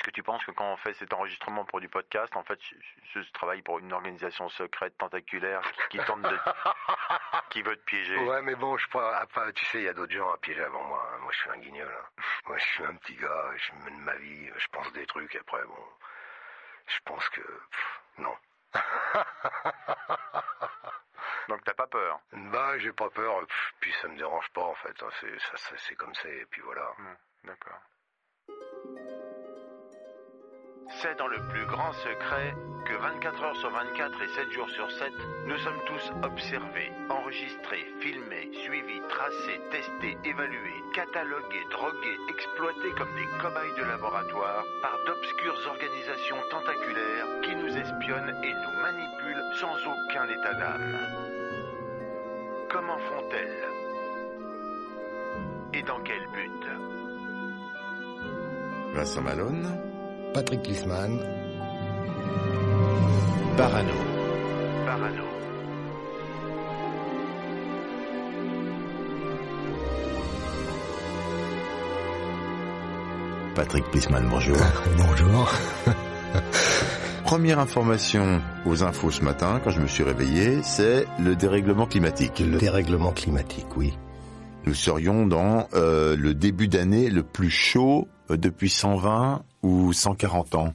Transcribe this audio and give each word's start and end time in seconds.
Est-ce 0.00 0.06
que 0.06 0.12
tu 0.14 0.22
penses 0.22 0.42
que 0.46 0.50
quand 0.52 0.64
on 0.64 0.78
fait 0.78 0.94
cet 0.94 1.12
enregistrement 1.12 1.66
pour 1.66 1.78
du 1.78 1.90
podcast, 1.90 2.34
en 2.34 2.42
fait, 2.42 2.58
je, 3.12 3.20
je 3.20 3.30
travaille 3.32 3.60
pour 3.60 3.80
une 3.80 3.92
organisation 3.92 4.48
secrète, 4.48 4.96
tentaculaire, 4.96 5.60
qui, 5.90 5.98
qui 5.98 6.04
tente 6.06 6.22
de... 6.22 6.38
qui 7.50 7.60
veut 7.60 7.76
te 7.76 7.82
piéger? 7.84 8.16
Ouais, 8.16 8.40
mais 8.40 8.54
bon, 8.54 8.78
je 8.78 8.86
après, 8.96 9.52
tu 9.52 9.66
sais, 9.66 9.76
il 9.80 9.84
y 9.84 9.88
a 9.88 9.92
d'autres 9.92 10.14
gens 10.14 10.32
à 10.32 10.38
piéger 10.38 10.64
avant 10.64 10.82
moi. 10.84 11.06
hein. 11.12 11.18
Moi, 11.18 11.30
je 11.32 11.38
suis 11.40 11.50
un 11.50 11.58
guignol. 11.58 11.92
hein. 11.94 12.22
Moi, 12.46 12.56
je 12.56 12.64
suis 12.64 12.82
un 12.82 12.94
petit 12.94 13.14
gars, 13.16 13.50
je 13.58 13.72
mène 13.84 13.98
ma 14.00 14.14
vie, 14.14 14.48
je 14.56 14.68
pense 14.68 14.90
des 14.94 15.04
trucs, 15.04 15.36
après, 15.36 15.62
bon, 15.66 15.84
je 16.86 16.98
pense 17.04 17.28
que, 17.28 17.42
pff, 17.42 18.00
non. 18.16 18.36
Donc 21.48 21.62
t'as 21.64 21.74
pas 21.74 21.88
peur? 21.88 22.20
Bah, 22.32 22.78
j'ai 22.78 22.92
pas 22.94 23.10
peur, 23.10 23.44
puis 23.80 23.92
ça 24.00 24.08
me 24.08 24.16
dérange 24.16 24.48
pas, 24.54 24.62
en 24.62 24.74
fait. 24.76 25.02
hein. 25.02 25.10
C'est 25.76 25.94
comme 25.96 26.14
c'est, 26.14 26.38
et 26.38 26.46
puis 26.46 26.62
voilà. 26.62 26.90
Hmm, 26.96 27.16
D'accord. 27.44 27.78
C'est 30.98 31.16
dans 31.18 31.28
le 31.28 31.38
plus 31.48 31.64
grand 31.66 31.92
secret 31.92 32.54
que 32.84 32.94
24 32.94 33.42
heures 33.42 33.56
sur 33.56 33.70
24 33.70 34.22
et 34.22 34.28
7 34.28 34.50
jours 34.50 34.68
sur 34.70 34.90
7, 34.90 35.12
nous 35.46 35.56
sommes 35.58 35.80
tous 35.86 36.10
observés, 36.24 36.92
enregistrés, 37.08 37.86
filmés, 38.00 38.50
suivis, 38.64 39.00
tracés, 39.08 39.60
testés, 39.70 40.18
évalués, 40.24 40.82
catalogués, 40.92 41.64
drogués, 41.70 42.18
exploités 42.28 42.90
comme 42.98 43.14
des 43.14 43.26
cobayes 43.40 43.74
de 43.78 43.84
laboratoire 43.84 44.64
par 44.82 44.98
d'obscures 45.06 45.60
organisations 45.68 46.42
tentaculaires 46.50 47.40
qui 47.42 47.54
nous 47.54 47.76
espionnent 47.76 48.34
et 48.42 48.52
nous 48.52 48.82
manipulent 48.82 49.54
sans 49.54 49.76
aucun 49.86 50.26
état 50.28 50.54
d'âme. 50.54 50.98
Comment 52.68 52.98
font-elles? 52.98 53.68
Et 55.72 55.82
dans 55.82 56.00
quel 56.00 56.26
but? 56.28 56.66
Vincent 58.92 59.22
Malone, 59.22 59.89
Patrick 60.32 60.62
Klisman, 60.62 61.18
Parano. 63.56 63.92
Parano. 64.86 65.24
Patrick 73.56 73.84
Plisman, 73.90 74.28
bonjour. 74.30 74.56
bonjour. 74.98 75.52
Première 77.24 77.58
information 77.58 78.40
aux 78.66 78.84
infos 78.84 79.10
ce 79.10 79.22
matin, 79.24 79.60
quand 79.64 79.70
je 79.70 79.80
me 79.80 79.88
suis 79.88 80.04
réveillé, 80.04 80.62
c'est 80.62 81.06
le 81.18 81.34
dérèglement 81.34 81.86
climatique. 81.86 82.38
Le 82.38 82.58
dérèglement 82.58 83.10
climatique, 83.10 83.76
oui. 83.76 83.98
Nous 84.64 84.74
serions 84.74 85.26
dans 85.26 85.66
euh, 85.74 86.16
le 86.16 86.34
début 86.34 86.68
d'année 86.68 87.10
le 87.10 87.24
plus 87.24 87.50
chaud 87.50 88.06
depuis 88.36 88.70
120 88.70 89.42
ou 89.62 89.92
140 89.92 90.54
ans? 90.54 90.74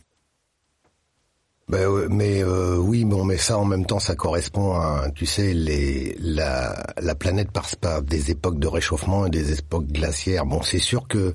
Ben, 1.68 1.88
ouais, 1.88 2.06
mais 2.09 2.44
euh, 2.44 2.78
oui, 2.78 3.06
bon, 3.06 3.24
mais 3.25 3.38
ça 3.38 3.57
en 3.57 3.66
même 3.66 3.88
temps, 3.88 3.97
ça 3.97 4.16
correspond 4.16 4.75
à, 4.75 5.09
tu 5.16 5.25
sais, 5.25 5.52
les, 5.53 6.16
la, 6.19 6.85
la 7.02 7.16
planète 7.16 7.52
passe 7.52 7.74
par 7.74 8.03
des 8.03 8.29
époques 8.29 8.59
de 8.59 8.68
réchauffement 8.68 9.25
et 9.25 9.31
des 9.31 9.57
époques 9.57 9.88
glaciaires. 9.88 10.46
Bon, 10.46 10.62
c'est 10.62 10.79
sûr 10.79 11.07
que 11.07 11.34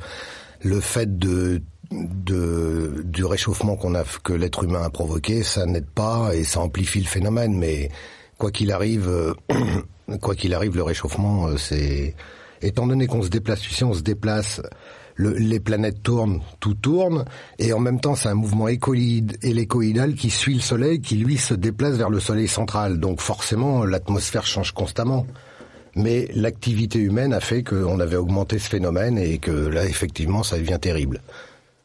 le 0.62 0.80
fait 0.80 1.18
de, 1.18 1.62
de 1.90 3.02
du 3.04 3.24
réchauffement 3.24 3.74
qu'on 3.74 3.96
a, 3.96 4.04
que 4.22 4.32
l'être 4.32 4.62
humain 4.62 4.82
a 4.82 4.90
provoqué, 4.90 5.42
ça 5.42 5.66
n'aide 5.66 5.90
pas 5.90 6.32
et 6.32 6.44
ça 6.44 6.60
amplifie 6.60 7.00
le 7.00 7.08
phénomène. 7.08 7.58
Mais 7.58 7.90
quoi 8.38 8.52
qu'il 8.52 8.70
arrive, 8.70 9.08
euh, 9.08 9.34
quoi 10.20 10.36
qu'il 10.36 10.54
arrive, 10.54 10.76
le 10.76 10.84
réchauffement, 10.84 11.48
euh, 11.48 11.56
c'est 11.56 12.14
étant 12.62 12.86
donné 12.86 13.08
qu'on 13.08 13.22
se 13.22 13.30
déplace, 13.30 13.60
tu 13.62 13.70
sais, 13.70 13.84
on 13.84 13.94
se 13.94 14.02
déplace 14.02 14.62
le- 15.22 15.36
les 15.52 15.60
planètes 15.60 16.02
tournent, 16.02 16.40
tout 16.60 16.74
tourne, 16.74 17.24
et 17.58 17.72
en 17.72 17.80
même 17.80 18.00
temps 18.00 18.14
c'est 18.16 18.28
un 18.28 18.34
mouvement 18.44 18.68
écoïde, 18.68 19.36
hélicoïdal 19.42 20.14
qui 20.14 20.30
suit 20.30 20.54
le 20.54 20.60
Soleil, 20.60 21.00
qui 21.00 21.16
lui 21.16 21.36
se 21.36 21.54
déplace 21.54 21.96
vers 21.96 22.10
le 22.10 22.20
Soleil 22.20 22.48
central. 22.48 22.98
Donc 22.98 23.20
forcément 23.20 23.84
l'atmosphère 23.84 24.46
change 24.46 24.72
constamment. 24.72 25.26
Mais 25.96 26.28
l'activité 26.34 26.98
humaine 27.00 27.32
a 27.34 27.40
fait 27.40 27.62
qu'on 27.64 27.98
avait 28.00 28.16
augmenté 28.16 28.58
ce 28.58 28.68
phénomène 28.68 29.18
et 29.18 29.38
que 29.38 29.50
là 29.50 29.84
effectivement 29.84 30.42
ça 30.44 30.56
devient 30.58 30.78
terrible. 30.80 31.20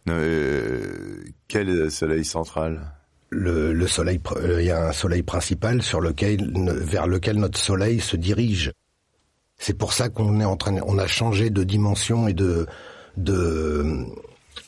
Euh, 0.10 1.24
quel 1.48 1.90
soleil 1.92 2.24
central? 2.24 2.92
Le, 3.32 3.74
le 3.74 3.88
soleil, 3.88 4.20
euh, 4.38 4.62
il 4.62 4.68
y 4.68 4.72
a 4.72 4.88
un 4.88 4.92
soleil 4.94 5.24
principal 5.24 5.82
sur 5.82 6.00
lequel, 6.00 6.54
vers 6.94 7.08
lequel 7.08 7.38
notre 7.38 7.58
soleil 7.58 8.00
se 8.00 8.16
dirige. 8.16 8.72
C'est 9.58 9.78
pour 9.78 9.94
ça 9.94 10.10
qu'on 10.10 10.40
est 10.40 10.46
en 10.46 10.58
train, 10.58 10.76
on 10.86 11.00
a 11.00 11.08
changé 11.08 11.50
de 11.50 11.64
dimension 11.64 12.28
et 12.28 12.34
de, 12.34 12.68
de, 13.18 14.06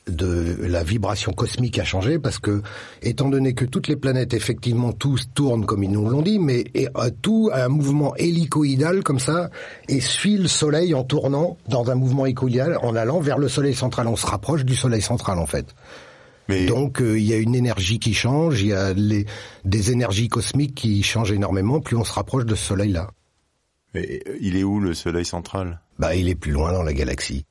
de 0.07 0.55
la 0.61 0.83
vibration 0.83 1.33
cosmique 1.33 1.79
a 1.79 1.83
changé 1.83 2.19
parce 2.19 2.39
que, 2.39 2.61
étant 3.01 3.29
donné 3.29 3.53
que 3.53 3.65
toutes 3.65 3.87
les 3.87 3.95
planètes 3.95 4.33
effectivement 4.33 4.93
tous 4.93 5.29
tournent 5.33 5.65
comme 5.65 5.83
ils 5.83 5.91
nous 5.91 6.09
l'ont 6.09 6.21
dit, 6.21 6.39
mais 6.39 6.65
et, 6.73 6.87
euh, 6.97 7.09
tout 7.21 7.49
a 7.51 7.65
un 7.65 7.67
mouvement 7.67 8.15
hélicoïdal 8.15 9.03
comme 9.03 9.19
ça 9.19 9.49
et 9.87 9.99
suit 9.99 10.37
le 10.37 10.47
Soleil 10.47 10.93
en 10.93 11.03
tournant 11.03 11.57
dans 11.67 11.89
un 11.91 11.95
mouvement 11.95 12.25
hélicoïdal 12.25 12.77
en 12.81 12.95
allant 12.95 13.19
vers 13.19 13.37
le 13.37 13.47
Soleil 13.47 13.75
central. 13.75 14.07
On 14.07 14.15
se 14.15 14.25
rapproche 14.25 14.63
du 14.65 14.75
Soleil 14.75 15.01
central 15.01 15.39
en 15.39 15.45
fait. 15.45 15.75
Mais 16.49 16.65
Donc 16.65 17.01
euh, 17.01 17.19
il 17.19 17.25
y 17.25 17.33
a 17.33 17.37
une 17.37 17.55
énergie 17.55 17.99
qui 17.99 18.13
change, 18.13 18.61
il 18.61 18.69
y 18.69 18.73
a 18.73 18.93
les, 18.93 19.25
des 19.65 19.91
énergies 19.91 20.29
cosmiques 20.29 20.75
qui 20.75 21.03
changent 21.03 21.33
énormément, 21.33 21.81
plus 21.81 21.97
on 21.97 22.05
se 22.05 22.13
rapproche 22.13 22.45
de 22.45 22.55
ce 22.55 22.65
soleil-là. 22.67 23.09
mais, 23.93 24.21
euh, 24.27 24.37
il 24.39 24.55
est 24.55 24.63
où 24.63 24.79
le 24.79 24.93
soleil 24.93 25.25
central? 25.25 25.81
Bah 25.99 26.15
il 26.15 26.29
est 26.29 26.35
plus 26.35 26.51
loin 26.51 26.71
dans 26.71 26.83
la 26.83 26.93
galaxie. 26.93 27.43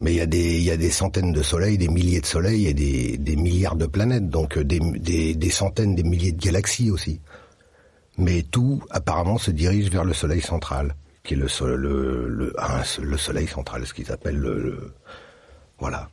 Mais 0.00 0.12
il 0.12 0.16
y 0.16 0.20
a 0.20 0.26
des 0.26 0.58
il 0.58 0.62
y 0.62 0.70
a 0.70 0.76
des 0.76 0.90
centaines 0.90 1.32
de 1.32 1.42
soleils, 1.42 1.76
des 1.76 1.88
milliers 1.88 2.20
de 2.20 2.26
soleils 2.26 2.66
et 2.68 2.74
des, 2.74 3.18
des 3.18 3.36
milliards 3.36 3.74
de 3.76 3.86
planètes, 3.86 4.28
donc 4.30 4.56
euh, 4.56 4.64
des, 4.64 4.78
des, 4.78 5.34
des 5.34 5.50
centaines, 5.50 5.94
des 5.96 6.04
milliers 6.04 6.32
de 6.32 6.40
galaxies 6.40 6.90
aussi. 6.90 7.20
Mais 8.16 8.42
tout 8.42 8.82
apparemment 8.90 9.38
se 9.38 9.50
dirige 9.50 9.90
vers 9.90 10.04
le 10.04 10.12
soleil 10.14 10.40
central, 10.40 10.94
qui 11.24 11.34
est 11.34 11.36
le 11.36 11.48
so- 11.48 11.66
le 11.66 12.28
le, 12.28 12.52
ah, 12.58 12.82
le 13.02 13.16
soleil 13.16 13.48
central, 13.48 13.86
ce 13.86 13.94
qu'ils 13.94 14.12
appellent 14.12 14.38
le, 14.38 14.60
le- 14.62 14.92
voilà. 15.80 16.08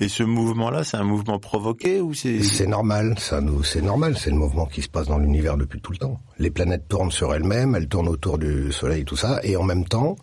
Et 0.00 0.08
ce 0.08 0.22
mouvement-là, 0.22 0.84
c'est 0.84 0.96
un 0.96 1.02
mouvement 1.04 1.40
provoqué 1.40 2.00
ou 2.00 2.14
c'est 2.14 2.40
C'est 2.42 2.68
normal, 2.68 3.16
ça 3.18 3.40
nous, 3.40 3.64
c'est 3.64 3.82
normal, 3.82 4.16
c'est 4.16 4.30
le 4.30 4.36
mouvement 4.36 4.66
qui 4.66 4.82
se 4.82 4.88
passe 4.88 5.08
dans 5.08 5.18
l'univers 5.18 5.56
depuis 5.56 5.80
tout 5.80 5.90
le 5.90 5.98
temps. 5.98 6.20
Les 6.38 6.50
planètes 6.50 6.86
tournent 6.88 7.10
sur 7.10 7.34
elles-mêmes, 7.34 7.74
elles 7.74 7.88
tournent 7.88 8.06
autour 8.08 8.38
du 8.38 8.70
Soleil, 8.72 9.04
tout 9.04 9.16
ça, 9.16 9.40
et 9.42 9.56
en 9.56 9.64
même 9.64 9.84
temps, 9.84 10.16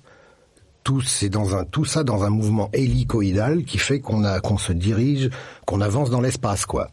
tout 0.86 1.02
c'est 1.02 1.28
dans 1.30 1.56
un 1.56 1.66
tout 1.66 1.84
ça 1.84 2.04
dans 2.06 2.24
un 2.24 2.30
mouvement 2.30 2.70
hélicoïdal 2.72 3.66
qui 3.66 3.78
fait 3.80 4.00
qu'on 4.00 4.24
a 4.24 4.40
qu'on 4.40 4.58
se 4.58 4.72
dirige, 4.72 5.30
qu'on 5.66 5.82
avance 5.82 6.10
dans 6.12 6.22
l'espace, 6.22 6.66
quoi. 6.66 6.92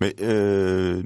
Mais 0.00 0.16
euh, 0.20 1.02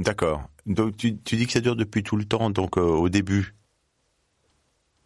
d'accord. 0.00 0.42
Donc 0.66 0.96
tu, 0.96 1.16
tu 1.18 1.36
dis 1.36 1.46
que 1.46 1.52
ça 1.52 1.60
dure 1.60 1.76
depuis 1.76 2.02
tout 2.02 2.16
le 2.16 2.24
temps, 2.24 2.48
donc 2.50 2.78
euh, 2.78 2.80
au 2.80 3.08
début. 3.10 3.54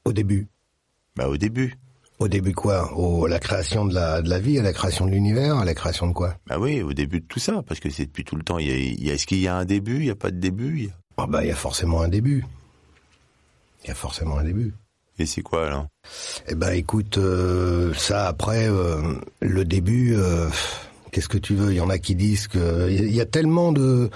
Au 0.04 0.12
début, 0.12 0.46
Bah 1.16 1.28
au 1.28 1.36
début. 1.36 1.74
au 2.20 2.28
début 2.28 2.54
quoi? 2.54 2.92
Au 2.96 3.26
à 3.26 3.28
la 3.28 3.40
création 3.40 3.84
de 3.84 3.92
la 3.94 4.22
de 4.22 4.30
la 4.30 4.38
vie, 4.38 4.58
à 4.58 4.62
la 4.62 4.72
création 4.72 5.04
de 5.06 5.10
l'univers, 5.10 5.56
à 5.58 5.64
la 5.64 5.74
création 5.74 6.06
de 6.06 6.12
quoi? 6.12 6.36
Bah 6.46 6.58
oui, 6.58 6.80
au 6.82 6.92
début 6.92 7.20
de 7.20 7.26
tout 7.26 7.40
ça, 7.40 7.62
parce 7.66 7.80
que 7.80 7.90
c'est 7.90 8.06
depuis 8.06 8.24
tout 8.24 8.36
le 8.36 8.44
temps. 8.44 8.58
Il 8.58 8.68
y 8.68 8.72
a, 8.72 8.76
il 8.76 9.04
y 9.04 9.10
a- 9.10 9.14
est-ce 9.14 9.26
qu'il 9.26 9.40
y 9.40 9.48
a 9.48 9.56
un 9.56 9.64
début? 9.64 9.96
Il 9.98 10.04
y 10.06 10.10
a 10.10 10.14
pas 10.16 10.30
de 10.30 10.38
début? 10.38 10.78
Il 10.78 10.84
y 10.84 10.88
a- 10.88 10.92
Ah 11.18 11.26
bah 11.26 11.44
il 11.44 11.48
y 11.48 11.52
a 11.52 11.56
forcément 11.56 12.00
un 12.00 12.08
début. 12.08 12.44
Il 13.82 13.88
y 13.88 13.90
a 13.90 13.94
forcément 13.96 14.38
un 14.38 14.44
début. 14.44 14.72
Et 15.18 15.26
c'est 15.26 15.42
quoi 15.42 15.66
alors? 15.66 15.86
Eh 16.48 16.54
ben 16.54 16.70
écoute, 16.70 17.18
euh, 17.18 17.92
ça 17.94 18.28
après 18.28 18.68
euh, 18.68 19.14
le 19.40 19.64
début, 19.64 20.14
euh, 20.16 20.48
qu'est-ce 21.10 21.28
que 21.28 21.38
tu 21.38 21.54
veux? 21.54 21.72
Il 21.72 21.76
y 21.76 21.80
en 21.80 21.90
a 21.90 21.98
qui 21.98 22.14
disent 22.14 22.46
que 22.46 22.88
il 22.88 23.14
y 23.14 23.20
a 23.20 23.26
tellement 23.26 23.72
de 23.72 24.10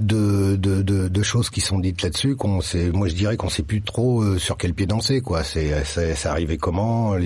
de, 0.00 0.56
de, 0.56 0.82
de, 0.82 1.22
choses 1.22 1.50
qui 1.50 1.60
sont 1.60 1.78
dites 1.78 2.02
là-dessus 2.02 2.34
qu'on 2.36 2.60
sait. 2.60 2.90
Moi 2.90 3.08
je 3.08 3.14
dirais 3.14 3.36
qu'on 3.36 3.48
sait 3.48 3.62
plus 3.62 3.80
trop 3.80 4.22
euh, 4.22 4.38
sur 4.38 4.56
quel 4.56 4.74
pied 4.74 4.86
danser 4.86 5.20
quoi. 5.20 5.44
C'est 5.44 5.84
c'est 5.84 6.26
arrivé 6.26 6.58
comment? 6.58 7.16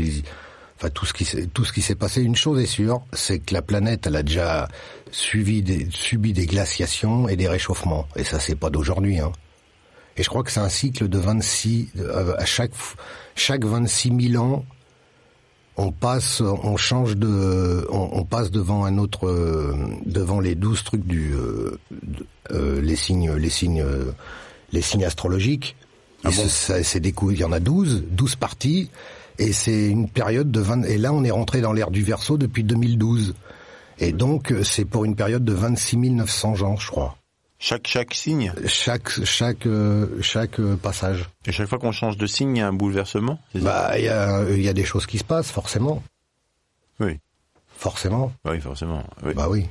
Enfin 0.76 0.90
tout 0.90 1.06
ce 1.06 1.12
qui 1.12 1.48
tout 1.48 1.64
ce 1.64 1.72
qui 1.72 1.82
s'est 1.82 1.96
passé. 1.96 2.22
Une 2.22 2.36
chose 2.36 2.60
est 2.60 2.66
sûre, 2.66 3.02
c'est 3.12 3.40
que 3.40 3.52
la 3.52 3.62
planète 3.62 4.06
elle 4.06 4.16
a 4.16 4.22
déjà 4.22 4.68
suivi 5.10 5.62
des, 5.62 5.88
subi 5.90 6.32
des 6.32 6.46
glaciations 6.46 7.26
et 7.28 7.34
des 7.34 7.48
réchauffements. 7.48 8.06
Et 8.14 8.22
ça 8.22 8.38
c'est 8.38 8.54
pas 8.54 8.70
d'aujourd'hui. 8.70 9.18
Hein. 9.18 9.32
Et 10.18 10.22
je 10.22 10.28
crois 10.28 10.42
que 10.42 10.50
c'est 10.50 10.60
un 10.60 10.68
cycle 10.68 11.08
de 11.08 11.18
26 11.18 11.88
euh, 11.98 12.34
à 12.36 12.44
chaque 12.44 12.72
chaque 13.36 13.64
26 13.64 14.30
000 14.32 14.42
ans, 14.44 14.64
on 15.76 15.92
passe, 15.92 16.40
on 16.40 16.76
change 16.76 17.16
de, 17.16 17.86
on, 17.90 18.08
on 18.12 18.24
passe 18.24 18.50
devant 18.50 18.84
un 18.84 18.98
autre, 18.98 19.28
euh, 19.28 19.74
devant 20.06 20.40
les 20.40 20.56
douze 20.56 20.82
trucs 20.82 21.06
du, 21.06 21.32
euh, 21.34 21.78
euh, 22.50 22.80
les 22.80 22.96
signes, 22.96 23.32
les 23.34 23.48
signes, 23.48 23.82
euh, 23.82 24.10
les 24.72 24.82
signes 24.82 25.04
astrologiques. 25.04 25.76
Ah 26.24 26.30
bon 26.30 26.34
c'est- 26.34 26.48
ça- 26.48 26.82
c'est 26.82 26.98
des 26.98 27.12
coups, 27.12 27.34
il 27.34 27.40
y 27.40 27.44
en 27.44 27.52
a 27.52 27.60
12, 27.60 28.02
12 28.10 28.34
parties, 28.34 28.90
et 29.38 29.52
c'est 29.52 29.86
une 29.88 30.08
période 30.10 30.50
de 30.50 30.58
20, 30.60 30.82
et 30.82 30.98
là 30.98 31.12
on 31.12 31.22
est 31.22 31.30
rentré 31.30 31.60
dans 31.60 31.72
l'ère 31.72 31.92
du 31.92 32.02
Verseau 32.02 32.38
depuis 32.38 32.64
2012. 32.64 33.34
Et 34.00 34.10
donc 34.12 34.50
euh, 34.50 34.64
c'est 34.64 34.84
pour 34.84 35.04
une 35.04 35.14
période 35.14 35.44
de 35.44 35.52
26 35.52 35.96
900 36.10 36.62
ans, 36.62 36.76
je 36.76 36.88
crois. 36.90 37.16
Chaque 37.60 37.86
chaque 37.88 38.14
signe. 38.14 38.52
Chaque 38.66 39.24
chaque 39.24 39.66
euh, 39.66 40.20
chaque 40.22 40.60
euh, 40.60 40.76
passage. 40.76 41.28
Et 41.46 41.52
chaque 41.52 41.68
fois 41.68 41.78
qu'on 41.78 41.90
change 41.92 42.16
de 42.16 42.26
signe, 42.26 42.56
il 42.56 42.60
y 42.60 42.62
a 42.62 42.68
un 42.68 42.72
bouleversement. 42.72 43.40
Bah 43.56 43.98
il 43.98 44.04
y 44.04 44.08
a 44.08 44.44
il 44.50 44.62
y 44.62 44.68
a 44.68 44.72
des 44.72 44.84
choses 44.84 45.06
qui 45.06 45.18
se 45.18 45.24
passent 45.24 45.50
forcément, 45.50 46.02
Oui. 47.00 47.18
forcément. 47.76 48.32
Oui, 48.44 48.60
forcément. 48.60 49.02
Oui. 49.24 49.34
Bah 49.34 49.48
oui. 49.50 49.66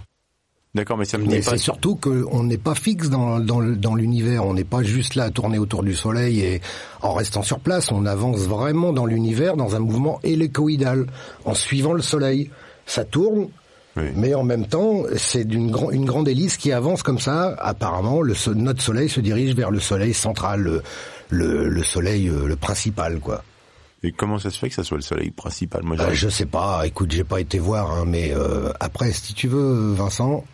D'accord, 0.76 0.98
mais 0.98 1.06
ça 1.06 1.18
me 1.18 1.26
Mais 1.26 1.40
dit 1.40 1.46
pas. 1.46 1.52
c'est 1.52 1.58
surtout 1.58 1.96
qu'on 1.96 2.44
n'est 2.44 2.58
pas 2.60 2.76
fixe 2.76 3.10
dans, 3.10 3.40
dans, 3.40 3.62
dans 3.64 3.96
l'univers. 3.96 4.46
On 4.46 4.54
n'est 4.54 4.66
pas 4.66 4.84
juste 4.84 5.16
là 5.16 5.24
à 5.24 5.32
tourner 5.32 5.58
autour 5.58 5.82
du 5.82 5.96
Soleil 5.96 6.42
et 6.42 6.62
en 7.02 7.14
restant 7.14 7.42
sur 7.42 7.60
place. 7.62 7.92
On 7.92 8.06
avance 8.06 8.42
vraiment 8.42 8.92
dans 8.94 9.06
l'univers 9.08 9.56
dans 9.56 9.76
un 9.76 9.80
mouvement 9.80 10.20
hélicoïdal, 10.24 11.08
en 11.46 11.56
suivant 11.56 11.94
le 11.94 12.02
Soleil. 12.04 12.52
Ça 12.86 13.06
tourne, 13.06 13.48
Oui. 13.98 14.04
mais 14.16 14.34
en 14.36 14.44
même 14.44 14.68
temps, 14.68 15.04
c'est 15.18 15.44
d'une 15.46 15.72
grand- 15.72 15.92
une 15.92 16.06
grande 16.06 16.28
hélice 16.28 16.56
qui 16.56 16.72
avance 16.72 17.02
comme 17.04 17.20
ça. 17.20 17.56
Apparemment, 17.60 18.22
le, 18.22 18.36
notre 18.54 18.82
Soleil 18.82 19.10
se 19.10 19.20
dirige 19.20 19.56
vers 19.56 19.72
le 19.72 19.80
Soleil 19.80 20.14
central, 20.14 20.62
le, 20.62 20.84
le, 21.30 21.68
le 21.68 21.84
Soleil 21.84 22.28
euh, 22.30 22.46
le 22.48 22.56
principal, 22.56 23.20
quoi. 23.20 23.44
Et 24.04 24.12
comment 24.12 24.38
ça 24.38 24.52
se 24.52 24.60
fait 24.60 24.70
que 24.70 24.76
ça 24.76 24.84
soit 24.84 24.98
le 24.98 25.04
soleil 25.04 25.32
principal? 25.32 25.82
Moi, 25.84 25.98
Euh, 26.00 26.14
je 26.14 26.30
sais 26.30 26.46
pas, 26.46 26.84
écoute, 26.86 27.12
j'ai 27.12 27.24
pas 27.24 27.42
été 27.42 27.58
voir, 27.58 27.92
hein, 27.92 28.04
mais 28.06 28.32
euh, 28.32 28.72
après, 28.80 29.12
si 29.12 29.34
tu 29.34 29.48
veux, 29.48 29.94
Vincent, 29.94 30.46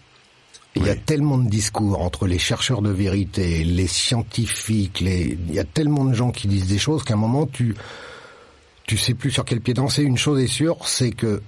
il 0.76 0.86
y 0.86 0.90
a 0.90 0.96
tellement 0.96 1.38
de 1.38 1.50
discours 1.50 2.02
entre 2.02 2.26
les 2.26 2.40
chercheurs 2.40 2.82
de 2.82 2.90
vérité, 2.90 3.66
les 3.66 3.86
scientifiques, 3.88 5.02
les, 5.02 5.38
il 5.50 5.54
y 5.54 5.60
a 5.60 5.66
tellement 5.66 6.06
de 6.06 6.14
gens 6.14 6.32
qui 6.32 6.48
disent 6.48 6.68
des 6.68 6.80
choses 6.80 7.04
qu'à 7.04 7.16
un 7.16 7.18
moment 7.18 7.46
tu, 7.46 7.76
tu 8.88 8.98
sais 8.98 9.14
plus 9.14 9.30
sur 9.30 9.44
quel 9.46 9.60
pied 9.60 9.74
danser. 9.74 10.04
Une 10.04 10.18
chose 10.18 10.40
est 10.42 10.48
sûre, 10.48 10.78
c'est 10.88 11.12
que 11.12 11.42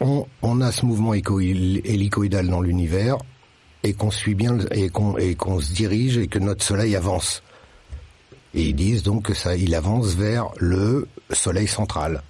on, 0.00 0.26
on 0.42 0.60
a 0.60 0.72
ce 0.72 0.84
mouvement 0.86 1.14
hélicoïdal 1.14 2.48
dans 2.48 2.60
l'univers 2.60 3.16
et 3.82 3.94
qu'on 3.94 4.10
suit 4.10 4.34
bien 4.34 4.58
et 4.70 4.90
qu'on 4.90 5.16
et 5.16 5.34
qu'on 5.34 5.60
se 5.60 5.72
dirige 5.72 6.18
et 6.18 6.26
que 6.28 6.38
notre 6.38 6.64
soleil 6.64 6.96
avance. 6.96 7.42
Et 8.54 8.62
ils 8.62 8.74
disent 8.74 9.02
donc 9.02 9.24
que 9.26 9.34
ça, 9.34 9.54
il 9.56 9.74
avance 9.74 10.14
vers 10.16 10.48
le 10.58 11.06
soleil 11.30 11.68
central, 11.68 12.22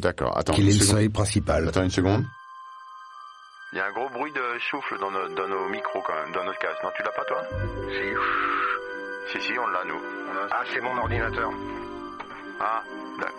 D'accord. 0.00 0.36
Attends. 0.38 0.54
qui 0.54 0.62
est 0.62 0.64
une 0.64 0.70
le 0.70 0.74
seconde. 0.78 0.88
soleil 0.90 1.08
principal. 1.10 1.68
Attends 1.68 1.82
une 1.82 1.90
seconde. 1.90 2.24
Il 3.72 3.78
y 3.78 3.80
a 3.80 3.86
un 3.86 3.92
gros 3.92 4.08
bruit 4.08 4.32
de 4.32 4.40
souffle 4.70 4.98
dans 5.00 5.10
nos, 5.10 5.28
dans 5.34 5.48
nos 5.48 5.68
micros 5.68 6.00
quand 6.06 6.14
même, 6.14 6.32
dans 6.32 6.44
notre 6.44 6.58
casque. 6.60 6.82
Non, 6.82 6.90
tu 6.96 7.02
l'as 7.02 7.10
pas 7.10 7.24
toi? 7.24 7.42
Si. 7.90 9.38
Si, 9.40 9.46
si, 9.46 9.52
on 9.58 9.66
l'a 9.66 9.84
nous. 9.86 10.00
On 10.30 10.36
a- 10.38 10.48
Ah, 10.50 10.62
c'est 10.72 10.80
mon 10.80 10.96
ordinateur. 10.96 11.50
Ah, 12.60 12.82
d'ac- 13.20 13.34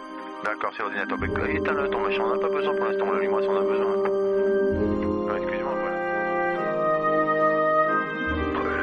d'accord, 0.47 0.71
c'est 0.75 0.83
l'ordinateur. 0.83 1.17
Mais 1.19 1.55
éteins-le 1.55 1.89
ton 1.89 1.99
machin, 1.99 2.23
on 2.23 2.35
n'a 2.35 2.39
pas 2.39 2.49
besoin 2.49 2.73
pour 2.75 2.85
l'instant, 2.85 3.11
l'allume-moi 3.11 3.41
si 3.41 3.47
on 3.49 3.57
a 3.57 3.61
besoin. 3.61 3.95
Ah, 5.29 5.37
Excuse-moi, 5.37 5.73
voilà. 5.75 5.97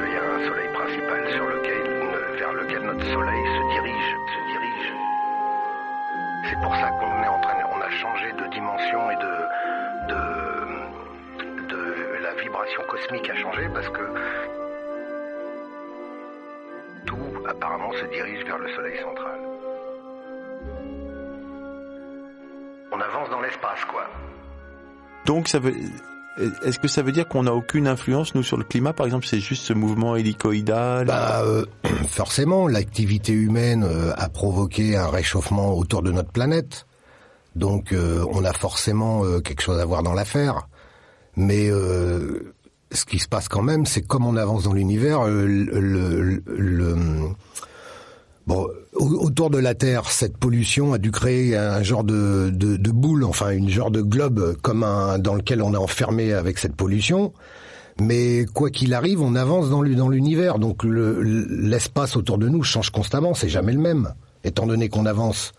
Il 0.07 0.13
y 0.13 0.17
a 0.17 0.25
un 0.35 0.49
soleil 0.49 0.69
principal 0.75 1.31
sur 1.33 1.47
lequel, 1.47 1.83
vers 2.39 2.53
lequel 2.53 2.83
notre 2.83 3.05
soleil 3.07 3.45
se 3.47 3.63
dirige, 3.75 4.17
se 4.35 4.41
dirige. 4.53 4.93
C'est 6.51 6.61
pour 6.63 6.75
ça 6.77 6.91
qu'on 6.91 7.23
est 7.23 7.29
en 7.29 7.41
train, 7.41 7.57
on 7.75 7.81
a 7.81 7.91
changé 7.91 8.33
de 8.33 8.47
dimension 8.53 9.11
et 9.11 9.17
de, 9.17 9.35
de, 10.13 10.21
de 11.69 12.23
la 12.23 12.35
vibration 12.35 12.83
cosmique 12.89 13.31
a 13.31 13.35
changé 13.37 13.69
parce 13.73 13.89
que 13.89 14.03
tout 17.07 17.43
apparemment 17.49 17.93
se 17.93 18.05
dirige 18.07 18.45
vers 18.45 18.59
le 18.59 18.69
soleil 18.69 18.99
central. 18.99 19.39
On 22.97 23.01
avance 23.01 23.31
dans 23.31 23.41
l'espace, 23.41 23.85
quoi. 23.91 24.05
Donc 25.27 25.49
ça 25.49 25.59
veut. 25.59 25.75
Est-ce 26.65 26.79
que 26.81 26.89
ça 26.89 27.03
veut 27.03 27.13
dire 27.13 27.29
qu'on 27.29 27.45
n'a 27.45 27.55
aucune 27.55 27.87
influence 27.87 28.35
nous 28.35 28.43
sur 28.43 28.57
le 28.57 28.65
climat? 28.65 28.93
Par 28.93 29.07
exemple, 29.07 29.25
c'est 29.27 29.39
juste 29.41 29.63
ce 29.63 29.73
mouvement 29.73 30.17
hélicoïdal? 30.17 31.07
Bah, 31.07 31.43
euh, 31.45 31.65
forcément, 32.09 32.67
l'activité 32.67 33.33
humaine 33.33 33.85
euh, 33.85 34.13
a 34.17 34.29
provoqué 34.29 34.97
un 34.97 35.09
réchauffement 35.09 35.73
autour 35.75 36.03
de 36.03 36.11
notre 36.11 36.31
planète. 36.33 36.87
Donc, 37.55 37.93
euh, 37.93 38.25
on 38.33 38.45
a 38.45 38.53
forcément 38.53 39.25
euh, 39.25 39.41
quelque 39.41 39.63
chose 39.63 39.79
à 39.81 39.85
voir 39.85 40.03
dans 40.03 40.13
l'affaire. 40.13 40.67
Mais 41.37 41.69
euh, 41.71 42.53
ce 42.91 43.05
qui 43.05 43.21
se 43.21 43.29
passe 43.29 43.49
quand 43.49 43.63
même, 43.63 43.87
c'est 43.87 44.03
comme 44.03 44.27
on 44.27 44.37
avance 44.37 44.65
dans 44.65 44.73
l'univers, 44.73 45.21
euh, 45.27 45.47
le, 45.47 45.81
le- 45.81 46.43
le- 46.47 46.97
bon, 48.49 48.69
autour 48.97 49.51
de 49.51 49.59
la 49.59 49.75
Terre, 49.75 50.09
cette 50.11 50.37
pollution 50.37 50.93
a 50.93 50.99
dû 50.99 51.11
créer 51.11 51.57
un 51.57 51.83
genre 51.83 52.05
de, 52.05 52.51
de, 52.53 52.77
de 52.77 52.91
boule, 52.91 53.25
enfin 53.25 53.51
une 53.51 53.69
genre 53.69 53.91
de 53.91 54.03
globe 54.03 54.57
comme 54.63 54.83
un 54.85 55.19
dans 55.19 55.35
lequel 55.35 55.63
on 55.63 55.75
est 55.75 55.77
enfermé 55.79 56.33
avec 56.33 56.59
cette 56.59 56.77
pollution. 56.77 57.33
Mais 58.01 58.45
quoi 58.53 58.71
qu'il 58.71 58.93
arrive, 58.95 59.21
on 59.23 59.35
avance 59.37 59.71
dans 59.71 59.81
l'u- 59.83 59.95
dans 59.95 60.09
l'univers, 60.09 60.59
donc 60.59 60.83
le- 60.85 61.23
l'espace 61.23 62.17
autour 62.17 62.39
de 62.39 62.49
nous 62.49 62.63
change 62.63 62.91
constamment, 62.91 63.35
c'est 63.35 63.49
jamais 63.49 63.73
le 63.73 63.81
même, 63.81 64.15
étant 64.43 64.67
donné 64.67 64.89
qu'on 64.89 65.07
avance. 65.07 65.53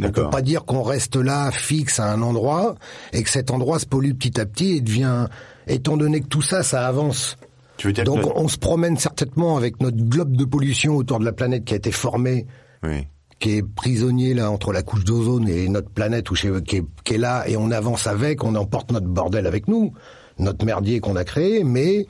On 0.00 0.04
peut 0.10 0.30
pas 0.30 0.42
dire 0.42 0.64
qu'on 0.64 0.82
reste 0.82 1.16
là 1.16 1.50
fixe 1.50 2.00
à 2.00 2.10
un 2.12 2.22
endroit 2.22 2.74
et 3.12 3.22
que 3.22 3.30
cet 3.30 3.50
endroit 3.50 3.78
se 3.78 3.86
pollue 3.86 4.12
petit 4.12 4.40
à 4.40 4.46
petit 4.46 4.76
et 4.76 4.80
devient, 4.80 5.28
étant 5.66 5.96
donné 5.96 6.20
que 6.20 6.26
tout 6.26 6.42
ça, 6.42 6.62
ça 6.62 6.86
avance. 6.86 7.36
Tu 7.82 7.88
veux 7.88 7.92
dire 7.92 8.04
Donc 8.04 8.20
que... 8.22 8.28
on 8.36 8.46
se 8.46 8.58
promène 8.58 8.96
certainement 8.96 9.56
avec 9.56 9.80
notre 9.80 9.96
globe 9.96 10.36
de 10.36 10.44
pollution 10.44 10.94
autour 10.96 11.18
de 11.18 11.24
la 11.24 11.32
planète 11.32 11.64
qui 11.64 11.74
a 11.74 11.76
été 11.78 11.90
formée, 11.90 12.46
Oui. 12.84 13.08
qui 13.40 13.56
est 13.56 13.62
prisonnier 13.62 14.34
là 14.34 14.52
entre 14.52 14.72
la 14.72 14.82
couche 14.84 15.02
d'ozone 15.04 15.48
et 15.48 15.68
notre 15.68 15.90
planète 15.90 16.30
où 16.30 16.36
chez- 16.36 16.62
qui, 16.64 16.76
est, 16.76 16.84
qui 17.02 17.14
est 17.14 17.18
là 17.18 17.42
et 17.48 17.56
on 17.56 17.72
avance 17.72 18.06
avec, 18.06 18.44
on 18.44 18.54
emporte 18.54 18.92
notre 18.92 19.08
bordel 19.08 19.48
avec 19.48 19.66
nous, 19.66 19.92
notre 20.38 20.64
merdier 20.64 21.00
qu'on 21.00 21.16
a 21.16 21.24
créé, 21.24 21.64
mais 21.64 22.06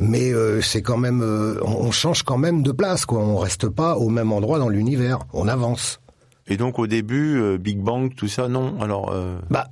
mais 0.00 0.30
euh, 0.30 0.60
c'est 0.60 0.82
quand 0.82 0.98
même, 0.98 1.22
euh, 1.22 1.58
on, 1.64 1.86
on 1.86 1.90
change 1.90 2.22
quand 2.22 2.36
même 2.38 2.62
de 2.62 2.70
place 2.72 3.06
quoi. 3.06 3.18
On 3.20 3.38
reste 3.38 3.68
pas 3.68 3.96
au 3.96 4.10
même 4.10 4.30
endroit 4.30 4.58
dans 4.58 4.68
l'univers, 4.68 5.20
on 5.32 5.48
avance. 5.48 6.00
Et 6.48 6.56
donc 6.58 6.78
au 6.78 6.86
début, 6.86 7.40
euh, 7.40 7.56
Big 7.58 7.78
Bang, 7.78 8.14
tout 8.14 8.28
ça, 8.28 8.46
non? 8.48 8.78
Alors. 8.80 9.10
euh, 9.12 9.38
Bah 9.50 9.68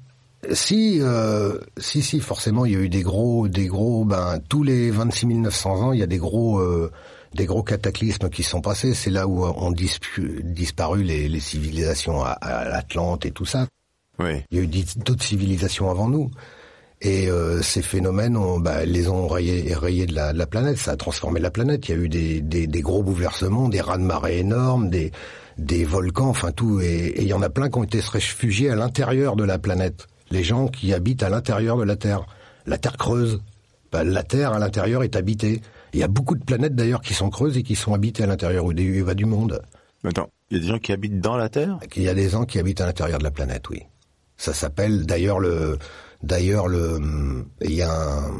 si, 0.53 0.99
euh, 1.01 1.59
si, 1.79 2.03
si, 2.03 2.21
forcément, 2.21 2.65
il 2.67 2.73
y 2.73 2.77
a 2.77 2.79
eu 2.81 2.89
des 2.89 3.03
gros, 3.03 3.49
des 3.49 3.67
gros, 3.67 4.05
ben 4.05 4.39
tous 4.49 4.63
les 4.63 4.91
26 4.91 5.27
900 5.27 5.83
ans, 5.83 5.93
il 5.93 6.01
y 6.01 6.03
a 6.03 6.07
des 6.07 6.19
gros, 6.19 6.59
euh, 6.61 6.91
des 7.35 7.47
gros 7.47 7.63
cataclysmes 7.63 8.29
qui 8.31 8.43
sont 8.43 8.61
passés. 8.61 8.95
C'est 8.95 9.11
là 9.11 9.27
où 9.27 9.45
ont 9.45 9.73
dispu- 9.73 10.43
disparu 10.43 11.03
les, 11.03 11.29
les 11.29 11.41
civilisations 11.41 12.23
à, 12.23 12.31
à 12.31 12.69
l'Atlante 12.69 13.27
et 13.27 13.31
tout 13.33 13.47
ça. 13.47 13.67
Oui. 14.19 14.43
Il 14.51 14.59
y 14.59 14.61
a 14.61 14.65
eu 14.65 14.85
d'autres 14.97 15.23
civilisations 15.25 15.91
avant 15.91 16.09
nous. 16.09 16.31
Et 17.03 17.29
euh, 17.29 17.61
ces 17.61 17.83
phénomènes, 17.83 18.37
ont, 18.39 18.59
bah, 18.59 18.87
les 18.87 19.09
ont 19.09 19.29
rayés, 19.29 19.75
rayés 19.75 20.07
de, 20.07 20.15
la, 20.15 20.33
de 20.33 20.39
la 20.39 20.47
planète. 20.47 20.79
Ça 20.79 20.93
a 20.93 20.97
transformé 20.97 21.41
la 21.41 21.51
planète. 21.51 21.89
Il 21.89 21.95
y 21.95 21.99
a 21.99 22.01
eu 22.03 22.09
des, 22.09 22.41
des, 22.41 22.67
des 22.67 22.81
gros 22.81 23.03
bouleversements, 23.03 23.69
des 23.69 23.83
raz-de-marée 23.83 24.39
énormes, 24.39 24.89
des, 24.89 25.13
des 25.59 25.85
volcans, 25.85 26.29
enfin 26.29 26.53
tout. 26.53 26.81
Et 26.81 27.09
et 27.09 27.23
il 27.23 27.29
y 27.29 27.35
en 27.35 27.43
a 27.43 27.51
plein 27.51 27.69
qui 27.69 27.79
ont 27.79 27.85
été 27.85 28.01
se 28.01 28.11
réfugiés 28.11 28.71
à 28.71 28.77
l'intérieur 28.77 29.37
de 29.37 29.45
la 29.45 29.59
planète. 29.59 30.07
Les 30.31 30.43
gens 30.43 30.69
qui 30.69 30.93
habitent 30.93 31.23
à 31.23 31.29
l'intérieur 31.29 31.77
de 31.77 31.85
la 31.85 31.97
Terre. 31.97 32.27
La 32.67 32.79
Terre 32.79 32.97
creuse. 32.97 33.41
Bah, 33.93 34.03
la 34.05 34.23
Terre 34.23 34.53
à 34.53 34.59
l'intérieur 34.59 35.03
est 35.03 35.17
habitée. 35.17 35.61
Il 35.93 36.01
y 36.01 36.03
a 36.03 36.09
beaucoup 36.09 36.35
de 36.35 36.45
planètes 36.45 36.75
d'ailleurs 36.75 37.01
qui 37.01 37.15
sont 37.15 37.31
creuses 37.31 37.57
et 37.57 37.63
qui 37.63 37.77
sont 37.77 37.95
habitées 37.95 38.25
à 38.25 38.27
l'intérieur 38.27 38.65
ou 38.65 38.73
des 38.73 39.03
va 39.03 39.15
du 39.15 39.25
monde. 39.25 39.63
Attends, 40.05 40.29
il 40.51 40.59
y 40.59 40.61
a 40.61 40.63
des 40.63 40.69
gens 40.69 40.79
qui 40.79 40.93
habitent 40.93 41.21
dans 41.21 41.37
la 41.37 41.49
Terre? 41.49 41.79
Il 41.95 42.03
y 42.03 42.09
a 42.09 42.15
des 42.15 42.29
gens 42.29 42.45
qui 42.45 42.59
habitent 42.59 42.81
à 42.81 42.87
l'intérieur 42.87 43.19
de 43.19 43.25
la 43.25 43.31
planète, 43.31 43.69
oui. 43.71 43.83
Ça 44.37 44.53
s'appelle 44.53 45.07
d'ailleurs 45.07 45.39
le 45.41 45.79
d'ailleurs 46.23 46.69
le 46.69 47.01
il 47.63 47.73
y 47.73 47.83
a 47.83 47.91
un, 47.91 48.31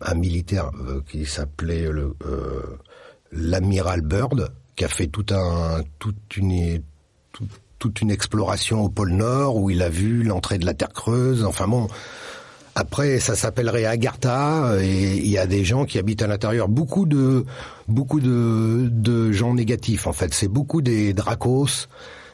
un 0.00 0.14
militaire 0.14 0.70
euh, 0.88 1.00
qui 1.08 1.24
s'appelait 1.26 1.88
le 1.90 2.16
euh, 2.26 2.78
l'amiral 3.30 4.00
Byrd 4.00 4.48
qui 4.74 4.84
a 4.84 4.88
fait 4.88 5.06
tout 5.06 5.26
un 5.30 5.82
toute 6.00 6.36
une 6.36 6.82
tout- 7.32 7.46
toute 7.80 8.02
une 8.02 8.10
exploration 8.10 8.84
au 8.84 8.88
pôle 8.88 9.12
Nord 9.12 9.56
où 9.56 9.70
il 9.70 9.82
a 9.82 9.88
vu 9.88 10.22
l'entrée 10.22 10.58
de 10.58 10.66
la 10.66 10.74
Terre 10.74 10.92
creuse. 10.92 11.44
Enfin 11.44 11.66
bon, 11.66 11.88
après, 12.76 13.18
ça 13.18 13.34
s'appellerait 13.34 13.86
Agartha 13.86 14.76
et 14.80 15.16
il 15.16 15.26
y 15.26 15.38
a 15.38 15.46
des 15.46 15.64
gens 15.64 15.86
qui 15.86 15.98
habitent 15.98 16.22
à 16.22 16.28
l'intérieur. 16.28 16.68
Beaucoup 16.68 17.06
de 17.06 17.44
beaucoup 17.88 18.20
de, 18.20 18.88
de 18.92 19.32
gens 19.32 19.54
négatifs 19.54 20.06
en 20.06 20.12
fait. 20.12 20.32
C'est 20.34 20.48
beaucoup 20.48 20.82
des 20.82 21.14
Dracos, 21.14 21.88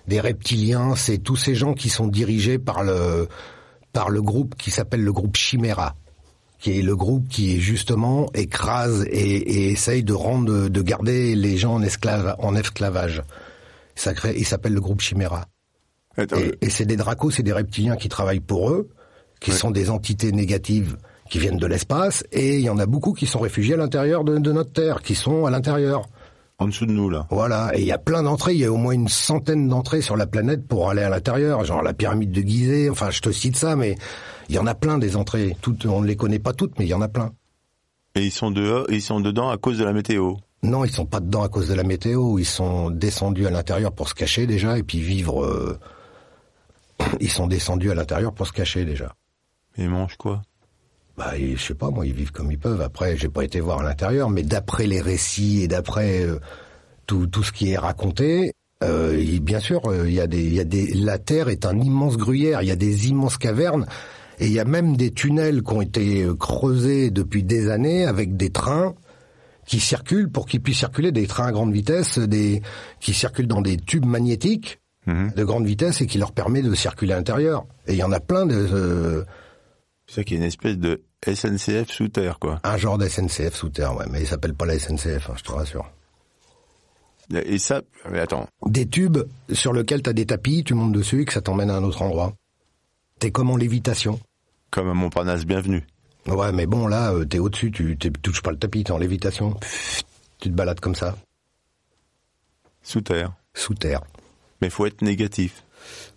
des 0.09 0.21
reptiliens. 0.21 0.97
C'est 0.97 1.19
tous 1.19 1.37
ces 1.37 1.55
gens 1.55 1.75
qui 1.75 1.89
sont 1.89 2.09
dirigés 2.09 2.59
par 2.59 2.83
le 2.83 3.29
par 3.93 4.11
le 4.11 4.21
groupe 4.21 4.57
qui 4.57 4.71
s'appelle 4.71 5.03
le 5.03 5.13
groupe 5.13 5.37
Chimera, 5.37 5.95
qui 6.59 6.79
est 6.79 6.83
le 6.83 6.97
groupe 6.97 7.29
qui 7.29 7.61
justement 7.61 8.29
écrase 8.35 9.07
et, 9.11 9.71
essaye 9.71 10.03
de 10.03 10.13
rendre 10.13 10.69
de 10.69 10.83
garder 10.83 11.37
les 11.37 11.57
gens 11.57 11.81
en 11.81 12.55
esclavage. 12.57 13.23
Ça 13.97 14.15
crée, 14.15 14.35
il 14.37 14.47
s'appelle 14.47 14.75
le 14.75 14.81
groupe 14.81 15.01
Chimera. 15.01 15.47
Attends, 16.17 16.37
Et, 16.37 16.57
et 16.63 16.71
c'est 16.71 16.85
des 16.87 16.97
dracos, 16.97 17.31
c'est 17.31 17.43
des 17.43 17.53
reptiliens 17.53 17.97
qui 17.97 18.09
travaillent 18.09 18.41
pour 18.41 18.71
eux, 18.71 18.89
qui 19.41 19.51
Ouais. 19.51 19.57
sont 19.57 19.71
des 19.73 19.91
entités 19.91 20.31
négatives 20.33 20.97
qui 21.29 21.39
viennent 21.41 21.57
de 21.59 21.67
l'espace, 21.67 22.23
et 22.31 22.55
il 22.57 22.61
y 22.63 22.71
en 22.71 22.79
a 22.79 22.87
beaucoup 22.87 23.13
qui 23.13 23.27
sont 23.27 23.41
réfugiés 23.41 23.75
à 23.75 23.79
l'intérieur 23.79 24.23
de, 24.23 24.39
de 24.39 24.53
notre 24.53 24.73
Terre, 24.73 25.03
qui 25.03 25.15
sont 25.17 25.45
à 25.45 25.51
l'intérieur. 25.51 26.07
en 26.59 26.69
dessous 26.69 26.87
de 26.87 26.93
nous 26.93 27.11
là. 27.11 27.27
Voilà, 27.31 27.73
et 27.77 27.81
il 27.81 27.87
y 27.87 27.93
a 27.93 27.99
plein 27.99 28.23
d'entrées, 28.23 28.55
il 28.55 28.61
y 28.61 28.65
a 28.65 28.73
au 28.73 28.77
moins 28.79 28.93
une 28.95 29.09
centaine 29.09 29.69
d'entrées 29.69 30.01
sur 30.01 30.17
la 30.17 30.27
planète 30.27 30.67
pour 30.67 30.89
aller 30.89 31.03
à 31.03 31.11
l'intérieur, 31.11 31.65
genre 31.65 31.83
la 31.83 31.93
pyramide 31.93 32.31
de 32.33 32.41
Gizeh, 32.41 32.89
enfin 32.91 33.11
je 33.11 33.21
te 33.21 33.31
cite 33.31 33.57
ça, 33.57 33.77
mais 33.77 33.97
il 34.49 34.55
y 34.55 34.59
en 34.59 34.67
a 34.67 34.75
plein 34.75 34.97
des 34.99 35.17
entrées, 35.17 35.55
toutes, 35.61 35.85
on 35.85 36.01
ne 36.01 36.07
les 36.07 36.17
connaît 36.17 36.39
pas 36.39 36.53
toutes, 36.55 36.79
mais 36.79 36.87
il 36.87 36.89
y 36.89 36.95
en 36.95 37.03
a 37.03 37.09
plein. 37.09 37.33
Et 38.15 38.23
ils 38.25 38.31
sont 38.33 38.51
dehors, 38.51 38.87
ils 38.89 39.03
sont 39.03 39.21
dedans 39.21 39.51
à 39.51 39.59
cause 39.59 39.77
de 39.77 39.85
la 39.85 39.93
météo. 39.93 40.37
Non, 40.63 40.85
ils 40.85 40.93
sont 40.93 41.07
pas 41.07 41.21
dedans 41.21 41.43
à 41.43 41.49
cause 41.49 41.69
de 41.69 41.75
la 41.75 41.85
météo. 41.85 42.39
Ils 42.39 42.45
sont 42.45 42.91
descendus 42.91 43.47
à 43.47 43.51
l'intérieur 43.51 43.93
pour 43.93 44.09
se 44.09 44.15
cacher 44.15 44.47
déjà 44.47 44.79
et 44.79 44.83
puis 44.83 45.01
vivre. 45.01 45.45
euh, 45.45 45.79
Ils 47.21 47.31
sont 47.31 47.47
descendus 47.47 47.91
à 47.91 47.95
l'intérieur 47.95 48.33
pour 48.33 48.47
se 48.47 48.53
cacher 48.53 48.85
déjà. 48.85 49.15
Ils 49.79 49.89
mangent 49.89 50.17
quoi? 50.17 50.43
Bah, 51.17 51.37
et 51.37 51.57
je 51.57 51.63
sais 51.63 51.75
pas, 51.75 51.91
moi, 51.91 52.07
ils 52.07 52.13
vivent 52.15 52.33
comme 52.33 52.51
ils 52.51 52.59
peuvent. 52.59 52.81
Après, 52.83 53.17
j'ai 53.17 53.29
pas 53.29 53.45
été 53.45 53.61
voir 53.61 53.81
à 53.81 53.83
l'intérieur, 53.83 54.29
mais 54.29 54.43
d'après 54.43 54.87
les 54.87 55.01
récits 55.01 55.63
et 55.63 55.69
d'après 55.69 56.23
euh, 56.23 56.39
tout, 57.07 57.27
tout 57.27 57.43
ce 57.43 57.53
qui 57.53 57.71
est 57.71 57.79
raconté, 57.79 58.53
euh, 58.85 59.39
bien 59.41 59.61
sûr, 59.61 59.87
euh, 59.87 60.09
il 60.09 60.15
y 60.15 60.21
a 60.21 60.27
des, 60.27 60.45
il 60.45 60.55
y 60.55 60.61
a 60.61 60.65
des, 60.65 60.93
la 60.93 61.19
Terre 61.19 61.49
est 61.49 61.65
un 61.65 61.79
immense 61.79 62.17
gruyère. 62.17 62.63
Il 62.63 62.69
y 62.69 62.73
a 62.73 62.77
des 62.77 63.09
immenses 63.09 63.39
cavernes 63.39 63.87
et 64.39 64.47
il 64.47 64.53
y 64.53 64.61
a 64.61 64.67
même 64.67 64.97
des 64.97 65.11
tunnels 65.11 65.63
qui 65.63 65.73
ont 65.73 65.81
été 65.81 66.29
creusés 66.39 67.11
depuis 67.11 67.43
des 67.43 67.71
années 67.71 68.05
avec 68.05 68.37
des 68.37 68.51
trains 68.51 68.95
qui 69.67 69.81
circulent 69.81 70.31
pour 70.31 70.47
qu'ils 70.47 70.61
puissent 70.63 70.79
circuler 70.79 71.13
des 71.13 71.27
trains 71.27 71.47
à 71.47 71.53
grande 71.53 71.73
vitesse, 71.73 72.19
des 72.19 72.63
qui 73.01 73.13
circulent 73.13 73.49
dans 73.49 73.61
des 73.63 73.77
tubes 73.77 74.07
magnétiques 74.07 74.81
Mhm. 75.07 75.33
de 75.37 75.45
grande 75.45 75.65
vitesse 75.67 76.01
et 76.01 76.07
qui 76.09 76.19
leur 76.19 76.33
permet 76.33 76.63
de 76.63 76.75
circuler 76.75 77.13
à 77.13 77.17
l'intérieur. 77.17 77.65
Et 77.87 77.93
il 77.93 77.97
y 77.99 78.03
en 78.03 78.11
a 78.11 78.19
plein 78.19 78.45
de 78.45 78.57
euh, 78.57 79.25
C'est 80.09 80.17
ça 80.17 80.25
qui 80.25 80.35
est 80.35 80.39
une 80.39 80.43
espèce 80.43 80.77
de 80.79 81.03
SNCF 81.25 81.91
sous 81.93 82.09
terre 82.09 82.41
quoi. 82.41 82.59
un 82.65 82.77
genre 82.77 82.99
de 82.99 83.07
SNCF 83.09 83.55
sous 83.55 83.69
terre, 83.69 83.95
ouais, 83.97 84.07
mais 84.11 84.23
il 84.23 84.27
s'appelle 84.27 84.55
pas 84.55 84.67
la 84.67 84.77
SNCF, 84.79 85.31
hein, 85.31 85.35
je 85.37 85.43
te 85.45 85.53
rassure. 85.53 85.89
Et 87.33 87.59
ça, 87.59 87.83
mais 88.11 88.21
attends, 88.21 88.47
Des 88.67 88.87
tubes 88.89 89.19
sur 89.53 89.73
lesquels 89.73 90.03
tu 90.03 90.11
as 90.11 90.13
des 90.13 90.27
tapis, 90.27 90.63
tu 90.65 90.75
montes 90.75 90.93
dessus 90.93 91.23
et 91.23 91.25
que 91.25 91.33
ça 91.33 91.41
t'emmène 91.41 91.71
à 91.71 91.77
un 91.77 91.83
autre 91.85 92.03
endroit. 92.03 92.33
T'es 93.19 93.31
comme 93.31 93.51
en 93.51 93.57
lévitation. 93.57 94.19
comme 94.71 94.89
à 94.89 94.95
Montparnasse, 94.95 95.45
bienvenue. 95.45 95.85
Ouais, 96.29 96.53
mais 96.53 96.67
bon, 96.67 96.87
là, 96.89 97.13
euh, 97.13 97.25
t'es 97.25 97.39
au-dessus, 97.39 97.71
tu 97.71 97.97
touches 97.97 98.43
pas 98.43 98.51
le 98.51 98.59
tapis, 98.59 98.85
t'es 98.85 98.91
en 98.93 98.99
lévitation. 98.99 99.59
Tu 100.39 100.51
te 100.51 100.55
balades 100.55 100.81
comme 100.81 100.95
ça, 100.95 101.17
Sous 102.83 103.01
terre. 103.01 103.33
sous 103.55 103.75
terre. 103.75 104.01
Mais 104.61 104.71
faut 104.71 104.87
être 104.87 105.03
négatif. 105.03 105.63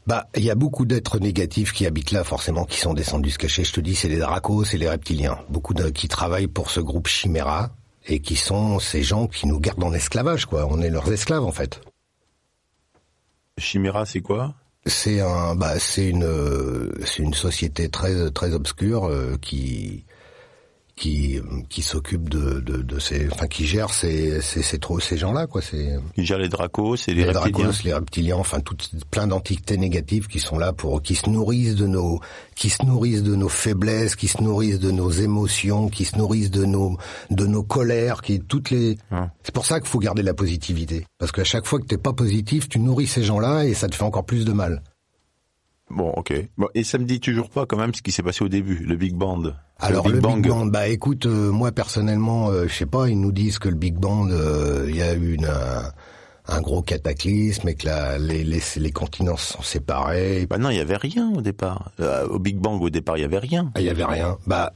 Bah, 0.08 0.28
il 0.36 0.44
y 0.44 0.50
a 0.50 0.56
beaucoup 0.56 0.86
d'êtres 0.86 1.20
négatifs 1.20 1.74
qui 1.74 1.86
habitent 1.86 2.12
là, 2.12 2.24
forcément, 2.24 2.66
qui 2.66 2.80
sont 2.80 2.94
descendus 2.94 3.32
se 3.32 3.38
cacher. 3.38 3.64
Je 3.64 3.74
te 3.74 3.80
dis, 3.80 3.94
c'est 3.96 4.08
les 4.10 4.18
dracos, 4.18 4.64
c'est 4.66 4.78
les 4.78 4.90
reptiliens. 4.90 5.38
Beaucoup 5.50 5.74
de, 5.76 5.90
qui 5.90 6.08
travaillent 6.08 6.48
pour 6.48 6.72
ce 6.72 6.80
groupe 6.80 7.08
Chimera 7.08 7.70
et 8.08 8.20
qui 8.20 8.36
sont 8.36 8.80
ces 8.80 9.04
gens 9.04 9.28
qui 9.28 9.46
nous 9.46 9.60
gardent 9.60 9.84
en 9.84 9.94
esclavage, 9.94 10.46
quoi. 10.48 10.66
On 10.70 10.82
est 10.82 10.90
leurs 10.90 11.12
esclaves, 11.12 11.44
en 11.44 11.52
fait. 11.52 11.82
Chimera, 13.60 14.06
c'est 14.06 14.22
quoi? 14.22 14.56
C'est 14.90 15.22
un, 15.22 15.56
bah, 15.56 15.80
c'est 15.80 16.10
une, 16.10 16.24
euh, 16.24 16.92
c'est 17.06 17.24
une 17.24 17.34
société 17.34 17.90
très, 17.90 18.32
très 18.32 18.54
obscure 18.54 19.06
euh, 19.06 19.38
qui, 19.42 20.04
qui, 21.00 21.40
qui 21.70 21.82
s'occupe 21.82 22.28
de, 22.28 22.60
de, 22.60 22.82
de 22.82 23.00
ces, 23.00 23.28
enfin, 23.32 23.48
qui 23.48 23.66
gère 23.66 23.90
ces, 23.94 24.42
ces, 24.42 24.62
ces, 24.62 24.80
trop- 24.80 25.00
ces 25.00 25.16
gens-là, 25.18 25.48
quoi. 25.48 25.62
C'est 25.62 25.98
Ils 26.18 26.26
gèrent 26.26 26.38
les 26.40 26.50
dracos, 26.50 26.98
c'est 26.98 27.14
les, 27.14 27.24
les 27.24 27.32
reptiliens. 27.32 27.68
dracos, 27.68 27.84
les 27.86 27.94
reptiliens, 27.94 28.36
enfin, 28.36 28.60
toutes 28.60 28.90
plein 29.10 29.26
d'entités 29.28 29.78
négatives 29.78 30.28
qui 30.28 30.40
sont 30.40 30.58
là 30.58 30.74
pour, 30.74 31.02
qui 31.02 31.16
se 31.16 31.30
nourrissent 31.30 31.76
de 31.76 31.88
nos, 31.88 32.20
qui 32.56 32.70
se 32.70 32.86
nourrissent 32.86 33.24
de 33.24 33.36
nos 33.36 33.48
faiblesses, 33.50 34.16
qui 34.18 34.28
se 34.28 34.44
nourrissent 34.44 34.80
de 34.80 34.92
nos 34.92 35.10
émotions, 35.10 35.88
qui 35.88 36.04
se 36.04 36.18
nourrissent 36.18 36.52
de 36.52 36.66
nos, 36.66 36.98
de 37.32 37.46
nos 37.46 37.64
colères, 37.64 38.22
qui 38.22 38.42
toutes 38.42 38.70
les. 38.70 38.98
C'est 39.44 39.54
pour 39.54 39.66
ça 39.66 39.80
qu'il 39.80 39.88
faut 39.90 40.00
garder 40.00 40.22
la 40.22 40.34
positivité, 40.34 41.06
parce 41.18 41.32
qu'à 41.32 41.46
chaque 41.46 41.66
fois 41.66 41.80
que 41.80 41.86
t'es 41.86 41.98
pas 41.98 42.14
positif, 42.14 42.68
tu 42.68 42.78
nourris 42.80 43.08
ces 43.08 43.24
gens-là 43.24 43.64
et 43.66 43.74
ça 43.74 43.88
te 43.88 43.96
fait 43.96 44.04
encore 44.04 44.26
plus 44.26 44.44
de 44.44 44.52
mal. 44.52 44.84
Bon, 45.90 46.10
ok. 46.12 46.34
Bon, 46.58 46.68
et 46.76 46.84
ça 46.84 46.98
me 46.98 47.06
dit 47.06 47.20
toujours 47.20 47.50
pas 47.50 47.66
quand 47.66 47.78
même 47.78 47.94
ce 47.94 48.02
qui 48.02 48.12
s'est 48.12 48.22
passé 48.24 48.44
au 48.44 48.50
début, 48.50 48.86
le 48.86 48.96
Big 48.96 49.16
Bang. 49.16 49.54
Alors 49.80 50.08
le 50.08 50.20
Big 50.20 50.48
Bang. 50.48 50.72
bah 50.72 50.88
écoute, 50.88 51.26
euh, 51.26 51.52
moi 51.52 51.72
personnellement, 51.72 52.50
euh, 52.50 52.68
je 52.68 52.74
sais 52.74 52.86
pas, 52.86 53.08
ils 53.08 53.20
nous 53.20 53.32
disent 53.32 53.60
que 53.60 53.70
le 53.70 53.76
Big 53.76 53.96
Bang, 53.96 54.32
euh, 54.32 54.86
il 54.88 54.96
y 54.96 55.02
a 55.02 55.14
eu 55.14 55.34
une, 55.34 55.46
un, 55.46 55.92
un 56.48 56.62
gros 56.62 56.82
cataclysme 56.82 57.70
et 57.70 57.76
que 57.76 57.86
la, 57.88 58.18
les, 58.20 58.44
les, 58.44 58.62
les 58.76 58.92
continents 58.92 59.38
se 59.38 59.54
sont 59.54 59.62
séparés. 59.62 60.46
Bah 60.48 60.58
non, 60.58 60.70
il 60.70 60.78
y 60.78 60.82
avait 60.82 60.98
rien 60.98 61.32
au 61.36 61.42
départ. 61.42 61.92
Euh, 62.00 62.28
au 62.28 62.40
Big 62.40 62.58
Bang, 62.58 62.82
au 62.82 62.90
départ, 62.90 63.18
il 63.18 63.22
y 63.22 63.26
avait 63.26 63.40
rien. 63.40 63.72
Ah, 63.76 63.80
Il 63.82 63.86
y 63.86 63.90
avait 63.90 64.06
rien. 64.06 64.38
Bah, 64.46 64.74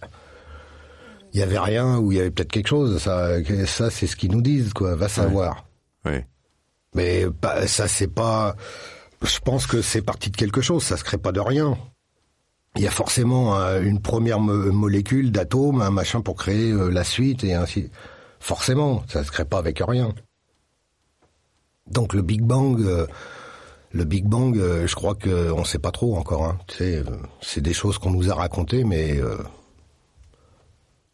il 1.33 1.39
y 1.39 1.43
avait 1.43 1.59
rien 1.59 1.97
ou 1.97 2.11
il 2.11 2.17
y 2.17 2.21
avait 2.21 2.31
peut-être 2.31 2.51
quelque 2.51 2.67
chose. 2.69 2.99
Ça, 3.01 3.37
ça 3.65 3.89
c'est 3.89 4.07
ce 4.07 4.15
qu'ils 4.15 4.31
nous 4.31 4.41
disent, 4.41 4.73
quoi. 4.73 4.95
Va 4.95 5.09
savoir. 5.09 5.65
Oui. 6.05 6.19
Mais 6.95 7.25
bah, 7.41 7.65
ça, 7.67 7.87
c'est 7.87 8.07
pas. 8.13 8.55
Je 9.23 9.39
pense 9.39 9.67
que 9.67 9.81
c'est 9.81 10.01
parti 10.01 10.29
de 10.29 10.35
quelque 10.37 10.61
chose. 10.61 10.83
Ça 10.83 10.97
se 10.97 11.03
crée 11.03 11.17
pas 11.17 11.31
de 11.31 11.39
rien. 11.39 11.77
Il 12.75 12.81
y 12.81 12.87
a 12.87 12.91
forcément 12.91 13.55
euh, 13.55 13.81
une 13.81 14.01
première 14.01 14.39
mo- 14.39 14.71
molécule 14.71 15.31
d'atome, 15.31 15.81
un 15.81 15.91
machin 15.91 16.21
pour 16.21 16.35
créer 16.35 16.71
euh, 16.71 16.89
la 16.89 17.03
suite 17.03 17.43
et 17.43 17.53
ainsi. 17.53 17.89
Forcément, 18.39 19.03
ça 19.07 19.23
se 19.23 19.31
crée 19.31 19.45
pas 19.45 19.59
avec 19.59 19.81
rien. 19.87 20.13
Donc 21.89 22.13
le 22.13 22.21
Big 22.21 22.41
Bang, 22.41 22.81
euh, 22.81 23.07
le 23.91 24.03
Big 24.03 24.25
Bang, 24.25 24.55
je 24.57 24.95
crois 24.95 25.15
que 25.15 25.51
on 25.51 25.63
sait 25.63 25.79
pas 25.79 25.91
trop 25.91 26.17
encore. 26.17 26.45
Hein. 26.45 26.57
C'est 27.41 27.61
des 27.61 27.73
choses 27.73 27.97
qu'on 27.99 28.11
nous 28.11 28.31
a 28.31 28.35
racontées, 28.35 28.83
mais 28.83 29.19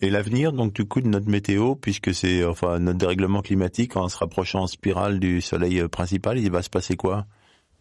Et 0.02 0.10
l'avenir, 0.10 0.54
donc 0.54 0.74
du 0.74 0.86
coup, 0.86 1.02
de 1.02 1.08
notre 1.08 1.28
météo, 1.28 1.76
puisque 1.76 2.14
c'est 2.14 2.46
enfin 2.46 2.80
notre 2.80 2.98
dérèglement 2.98 3.42
climatique, 3.42 3.98
en 3.98 4.08
se 4.08 4.18
rapprochant 4.18 4.62
en 4.62 4.68
spirale 4.68 5.20
du 5.20 5.42
soleil 5.42 5.86
principal, 5.90 6.40
il 6.40 6.50
va 6.50 6.62
se 6.62 6.70
passer 6.70 6.96
quoi? 6.96 7.26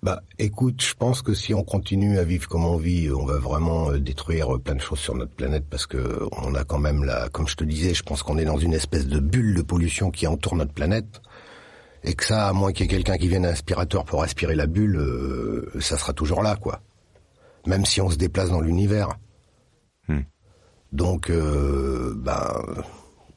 Bah, 0.00 0.22
écoute, 0.38 0.80
je 0.80 0.94
pense 0.94 1.22
que 1.22 1.34
si 1.34 1.54
on 1.54 1.64
continue 1.64 2.18
à 2.18 2.24
vivre 2.24 2.48
comme 2.48 2.64
on 2.64 2.76
vit, 2.76 3.10
on 3.10 3.24
va 3.26 3.38
vraiment 3.38 3.90
euh, 3.90 3.98
détruire 3.98 4.54
euh, 4.54 4.58
plein 4.60 4.76
de 4.76 4.80
choses 4.80 5.00
sur 5.00 5.16
notre 5.16 5.32
planète 5.32 5.64
parce 5.68 5.86
que 5.86 6.24
on 6.32 6.54
a 6.54 6.62
quand 6.62 6.78
même 6.78 7.02
la, 7.04 7.28
comme 7.30 7.48
je 7.48 7.56
te 7.56 7.64
disais, 7.64 7.94
je 7.94 8.04
pense 8.04 8.22
qu'on 8.22 8.38
est 8.38 8.44
dans 8.44 8.58
une 8.58 8.74
espèce 8.74 9.08
de 9.08 9.18
bulle 9.18 9.56
de 9.56 9.62
pollution 9.62 10.12
qui 10.12 10.28
entoure 10.28 10.54
notre 10.54 10.72
planète 10.72 11.20
et 12.04 12.14
que 12.14 12.24
ça, 12.24 12.46
à 12.46 12.52
moins 12.52 12.72
qu'il 12.72 12.86
y 12.86 12.88
ait 12.88 12.90
quelqu'un 12.94 13.18
qui 13.18 13.26
vienne 13.26 13.44
à 13.44 13.48
aspirateur 13.48 14.04
pour 14.04 14.22
aspirer 14.22 14.54
la 14.54 14.66
bulle, 14.66 14.96
euh, 14.96 15.68
ça 15.80 15.98
sera 15.98 16.12
toujours 16.12 16.42
là, 16.44 16.54
quoi. 16.54 16.80
Même 17.66 17.84
si 17.84 18.00
on 18.00 18.08
se 18.08 18.16
déplace 18.16 18.50
dans 18.50 18.60
l'univers. 18.60 19.08
Hmm. 20.06 20.20
Donc, 20.92 21.28
euh, 21.28 22.14
bah, 22.16 22.62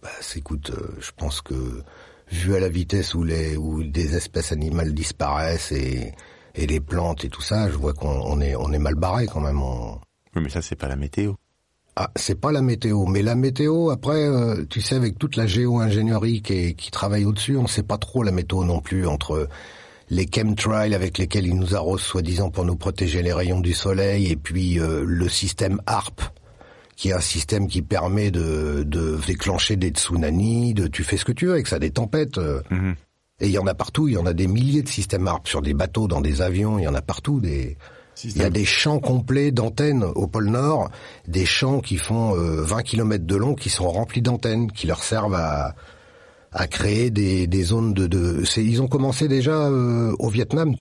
bah, 0.04 0.10
c'est- 0.22 0.38
écoute, 0.40 0.70
euh, 0.70 0.96
je 1.00 1.10
pense 1.18 1.42
que 1.42 1.82
vu 2.32 2.54
à 2.56 2.60
la 2.60 2.70
vitesse 2.70 3.16
où 3.16 3.24
les 3.24 3.58
où 3.58 3.84
des 3.84 4.16
espèces 4.16 4.52
animales 4.52 4.94
disparaissent 4.94 5.72
et 5.72 6.14
et 6.56 6.68
les 6.68 6.80
plantes 6.80 7.24
et 7.26 7.30
tout 7.30 7.42
ça, 7.42 7.70
je 7.70 7.76
vois 7.78 7.94
qu'on 7.94 8.10
on 8.10 8.42
est 8.42 8.56
on 8.56 8.72
est 8.72 8.80
mal 8.80 8.96
barré 8.96 9.28
quand 9.28 9.42
même. 9.42 9.62
On- 9.62 10.00
Oui, 10.36 10.42
mais 10.44 10.50
ça, 10.50 10.62
c'est 10.62 10.76
pas 10.76 10.88
la 10.88 10.96
météo. 10.96 11.34
Ah, 11.98 12.10
c'est 12.16 12.40
pas 12.40 12.52
la 12.54 12.62
météo, 12.62 13.06
mais 13.06 13.22
la 13.22 13.36
météo 13.36 13.90
après, 13.90 14.26
euh, 14.26 14.64
tu 14.70 14.80
sais, 14.82 14.96
avec 14.96 15.20
toute 15.20 15.36
la 15.36 15.46
géo-ingénierie 15.46 16.42
qui, 16.42 16.54
est- 16.54 16.74
qui 16.74 16.90
travaille 16.90 17.26
au-dessus, 17.26 17.58
on 17.58 17.68
sait 17.68 17.84
pas 17.84 17.98
trop 17.98 18.24
la 18.24 18.32
météo 18.32 18.64
non 18.64 18.80
plus 18.80 19.06
entre 19.08 19.50
les 20.10 20.26
chemtrails 20.34 20.94
avec 20.96 21.18
lesquels 21.18 21.46
ils 21.48 21.56
nous 21.56 21.76
arrosent 21.76 22.02
soi-disant 22.02 22.50
pour 22.50 22.64
nous 22.66 22.76
protéger 22.78 23.22
les 23.22 23.34
rayons 23.34 23.60
du 23.60 23.74
soleil 23.74 24.28
et 24.32 24.36
puis 24.38 24.80
euh, 24.80 25.04
le 25.06 25.28
système 25.30 25.82
HARP 25.86 26.22
qui 26.98 27.10
est 27.10 27.14
un 27.14 27.20
système 27.20 27.68
qui 27.68 27.82
permet 27.82 28.30
de, 28.32 28.84
de 28.86 29.18
déclencher 29.26 29.76
des 29.76 29.90
tsunamis, 29.90 30.74
de 30.74 30.88
tu 30.88 31.04
fais 31.04 31.18
ce 31.18 31.26
que 31.26 31.32
tu 31.32 31.48
veux 31.48 31.54
avec 31.54 31.68
ça, 31.68 31.80
des 31.80 31.92
tempêtes. 31.92 32.38
euh, 32.38 32.62
Mhm. 32.70 32.96
Et 33.42 33.48
il 33.48 33.52
y 33.52 33.58
en 33.58 33.68
a 33.68 33.74
partout, 33.74 34.08
il 34.08 34.14
y 34.14 34.18
en 34.18 34.26
a 34.26 34.34
des 34.34 34.48
milliers 34.48 34.84
de 34.84 34.90
systèmes 34.90 35.28
HARP 35.28 35.48
sur 35.48 35.62
des 35.62 35.74
bateaux, 35.74 36.08
dans 36.08 36.22
des 36.22 36.42
avions, 36.42 36.80
il 36.80 36.84
y 36.84 36.88
en 36.88 36.96
a 36.96 37.02
partout 37.02 37.42
des 37.42 37.78
il 38.24 38.38
y 38.38 38.44
a 38.44 38.52
des 38.52 38.66
champs 38.66 39.00
complets 39.00 39.52
d'antennes 39.52 40.04
au 40.04 40.28
pôle 40.28 40.50
Nord, 40.50 40.92
des 41.28 41.46
champs 41.46 41.80
qui 41.80 41.98
font 41.98 42.36
euh, 42.36 42.62
20 42.62 42.84
km 42.84 43.26
de 43.26 43.36
long, 43.36 43.56
qui 43.56 43.70
sont 43.70 43.90
remplis 43.90 44.22
d'antennes, 44.22 44.72
qui 44.72 44.86
leur 44.86 45.04
servent 45.04 45.34
à, 45.34 45.74
à 46.52 46.68
créer 46.68 47.10
des, 47.10 47.48
des 47.48 47.64
zones 47.64 47.94
de... 47.94 48.06
de 48.06 48.44
ils 48.58 48.82
ont 48.82 48.88
commencé 48.88 49.28
déjà 49.28 49.68
euh, 49.68 50.14
au 50.20 50.30
Vietnam. 50.30 50.76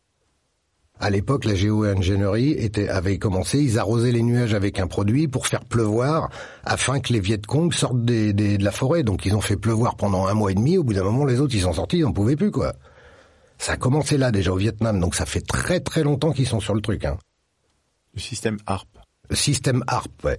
À 1.00 1.09
l'époque, 1.09 1.47
la 1.47 1.54
géo-ingénierie 1.54 2.50
était, 2.50 2.88
avait 2.88 3.16
commencé, 3.19 3.59
ils 3.59 3.78
arrosaient 3.78 4.12
les 4.12 4.23
nuages 4.23 4.52
avec 4.52 4.78
un 4.78 4.87
produit 4.87 5.28
pour 5.28 5.47
faire 5.47 5.64
pleuvoir, 5.64 6.28
afin 6.64 7.00
que 7.00 7.12
les 7.14 7.21
Viet 7.21 7.40
Cong 7.47 7.73
sortent 7.73 8.04
des, 8.04 8.33
des- 8.35 8.59
de 8.59 8.64
la 8.64 8.71
forêt. 8.71 9.02
Donc 9.02 9.25
ils 9.25 9.35
ont 9.35 9.40
fait 9.40 9.57
pleuvoir 9.57 9.97
pendant 9.97 10.26
un 10.26 10.35
mois 10.35 10.52
et 10.52 10.54
demi, 10.54 10.76
au 10.76 10.85
bout 10.85 10.92
d'un 10.92 11.02
moment, 11.04 11.25
les 11.25 11.40
autres, 11.40 11.54
ils 11.54 11.62
sont 11.62 11.73
sortis, 11.73 11.99
ils 11.99 12.02
n'en 12.04 12.12
pouvaient 12.12 12.37
plus, 12.37 12.50
quoi. 12.50 12.75
Ça 13.57 13.73
a 13.73 13.76
commencé 13.76 14.19
là, 14.19 14.30
déjà, 14.30 14.52
au 14.52 14.57
Vietnam, 14.57 15.00
donc 15.00 15.14
ça 15.14 15.25
fait 15.26 15.40
très 15.47 15.80
très 15.80 16.02
longtemps 16.02 16.33
qu'ils 16.33 16.47
sont 16.47 16.61
sur 16.61 16.75
le 16.75 16.80
truc, 16.83 17.04
hein. 17.07 17.16
Le 18.14 18.21
système 18.21 18.59
HARP. 18.66 18.88
Le 19.30 19.37
Système 19.37 19.83
HARP, 19.87 20.25
ouais. 20.25 20.38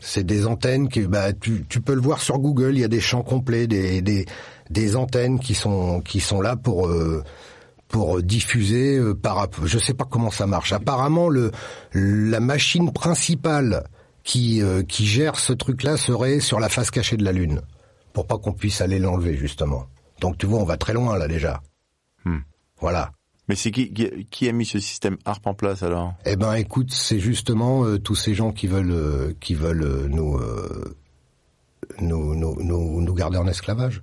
C'est 0.00 0.22
des 0.24 0.46
antennes 0.46 0.88
que 0.88 1.00
bah 1.00 1.32
tu, 1.32 1.64
tu 1.68 1.80
peux 1.80 1.94
le 1.94 2.00
voir 2.00 2.20
sur 2.20 2.38
Google, 2.38 2.74
il 2.74 2.80
y 2.80 2.84
a 2.84 2.88
des 2.88 3.00
champs 3.00 3.22
complets, 3.24 3.66
des, 3.66 4.00
des, 4.00 4.26
des 4.70 4.94
antennes 4.94 5.40
qui 5.40 5.54
sont 5.54 6.00
qui 6.02 6.20
sont 6.20 6.40
là 6.40 6.54
pour 6.54 6.86
euh, 6.86 7.24
pour 7.88 8.22
diffuser 8.22 8.98
euh, 8.98 9.14
par 9.14 9.48
je 9.64 9.78
sais 9.78 9.94
pas 9.94 10.04
comment 10.04 10.30
ça 10.30 10.46
marche. 10.46 10.72
Apparemment 10.72 11.28
le 11.28 11.50
la 11.94 12.40
machine 12.40 12.92
principale 12.92 13.84
qui 14.22 14.62
euh, 14.62 14.82
qui 14.82 15.06
gère 15.06 15.38
ce 15.38 15.52
truc-là 15.52 15.96
serait 15.96 16.40
sur 16.40 16.60
la 16.60 16.68
face 16.68 16.90
cachée 16.90 17.16
de 17.16 17.24
la 17.24 17.32
lune 17.32 17.62
pour 18.12 18.26
pas 18.26 18.38
qu'on 18.38 18.52
puisse 18.52 18.80
aller 18.80 18.98
l'enlever 18.98 19.36
justement. 19.36 19.86
Donc 20.20 20.38
tu 20.38 20.46
vois, 20.46 20.60
on 20.60 20.64
va 20.64 20.76
très 20.76 20.92
loin 20.92 21.16
là 21.18 21.28
déjà. 21.28 21.62
Hmm. 22.24 22.40
Voilà. 22.80 23.12
Mais 23.48 23.54
c'est 23.54 23.70
qui, 23.70 23.90
qui, 24.30 24.46
a 24.46 24.52
mis 24.52 24.66
ce 24.66 24.78
système 24.78 25.16
ARP 25.24 25.46
en 25.46 25.54
place 25.54 25.82
alors? 25.82 26.12
Eh 26.26 26.36
ben, 26.36 26.52
écoute, 26.52 26.92
c'est 26.92 27.18
justement 27.18 27.82
euh, 27.86 27.98
tous 27.98 28.14
ces 28.14 28.34
gens 28.34 28.52
qui 28.52 28.66
veulent 28.66 29.34
qui 29.40 29.54
veulent 29.54 30.06
nous, 30.10 30.38
nous, 32.00 32.34
nous 32.34 32.62
nous 32.62 33.00
nous 33.00 33.14
garder 33.14 33.38
en 33.38 33.46
esclavage. 33.46 34.02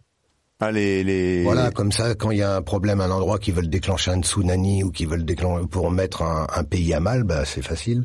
Ah, 0.59 0.71
les, 0.71 1.03
les... 1.03 1.43
Voilà, 1.43 1.69
comme 1.71 1.91
ça, 1.91 2.15
quand 2.15 2.31
il 2.31 2.37
y 2.37 2.41
a 2.41 2.55
un 2.55 2.61
problème 2.61 3.01
à 3.01 3.05
un 3.05 3.11
endroit 3.11 3.39
qui 3.39 3.51
veulent 3.51 3.69
déclencher 3.69 4.11
un 4.11 4.21
tsunami 4.21 4.83
ou 4.83 4.91
qui 4.91 5.05
veulent 5.05 5.25
déclencher 5.25 5.67
pour 5.67 5.91
mettre 5.91 6.21
un, 6.21 6.47
un 6.53 6.63
pays 6.63 6.93
à 6.93 7.01
mal, 7.01 7.23
bah 7.23 7.43
c'est 7.43 7.61
facile. 7.61 8.03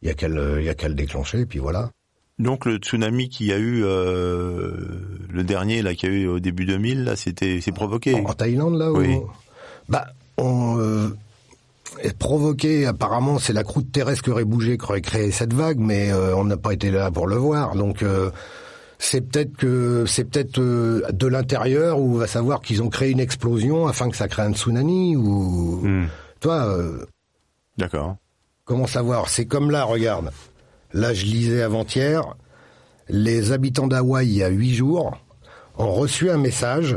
Il 0.00 0.08
y 0.08 0.10
a 0.10 0.14
qu'à 0.14 0.28
le, 0.28 0.60
il 0.60 0.64
y 0.64 0.70
a 0.70 0.74
qu'à 0.74 0.88
le 0.88 0.94
déclencher, 0.94 1.40
et 1.40 1.46
puis 1.46 1.58
voilà. 1.58 1.90
Donc 2.38 2.64
le 2.64 2.76
tsunami 2.76 3.28
qu'il 3.28 3.46
y 3.46 3.52
a 3.52 3.58
eu, 3.58 3.82
euh, 3.84 4.72
le 5.28 5.44
dernier 5.44 5.82
là 5.82 5.94
qu'il 5.94 6.08
y 6.08 6.12
a 6.12 6.16
eu 6.16 6.26
au 6.26 6.40
début 6.40 6.64
2000, 6.64 7.04
là, 7.04 7.16
c'était, 7.16 7.60
c'est 7.60 7.72
provoqué. 7.72 8.14
En, 8.14 8.32
Thaïlande 8.32 8.78
là. 8.78 8.92
Oui. 8.92 9.18
Bah, 9.88 10.06
on 10.38 10.78
euh, 10.78 11.08
provoqué. 12.18 12.86
Apparemment, 12.86 13.38
c'est 13.38 13.52
la 13.52 13.64
croûte 13.64 13.90
terrestre 13.90 14.22
qui 14.22 14.30
aurait 14.30 14.44
bougé, 14.44 14.78
qui 14.78 14.84
aurait 14.84 15.00
créé 15.00 15.32
cette 15.32 15.52
vague, 15.52 15.78
mais 15.78 16.12
euh, 16.12 16.36
on 16.36 16.44
n'a 16.44 16.56
pas 16.56 16.72
été 16.72 16.90
là 16.90 17.10
pour 17.10 17.26
le 17.26 17.36
voir. 17.36 17.74
Donc 17.74 18.02
euh, 18.02 18.30
c'est 18.98 19.20
peut-être 19.20 19.56
que 19.56 20.04
c'est 20.06 20.24
peut-être 20.24 20.58
euh, 20.60 21.02
de 21.12 21.26
l'intérieur 21.26 21.98
où 22.00 22.14
on 22.16 22.18
va 22.18 22.26
savoir 22.26 22.60
qu'ils 22.60 22.82
ont 22.82 22.88
créé 22.88 23.10
une 23.10 23.20
explosion 23.20 23.86
afin 23.86 24.10
que 24.10 24.16
ça 24.16 24.28
crée 24.28 24.42
un 24.42 24.52
tsunami 24.52 25.16
ou 25.16 25.80
Hmm. 25.84 26.06
toi 26.40 26.66
euh, 26.76 27.06
D'accord. 27.76 28.16
comment 28.64 28.86
savoir? 28.86 29.28
C'est 29.28 29.46
comme 29.46 29.70
là 29.70 29.84
regarde 29.84 30.30
là 30.92 31.14
je 31.14 31.24
lisais 31.24 31.62
avant-hier 31.62 32.22
les 33.08 33.52
habitants 33.52 33.86
d'Hawaï 33.86 34.26
il 34.26 34.34
y 34.36 34.42
a 34.42 34.48
huit 34.48 34.74
jours 34.74 35.16
ont 35.76 35.92
reçu 35.92 36.28
un 36.30 36.38
message 36.38 36.96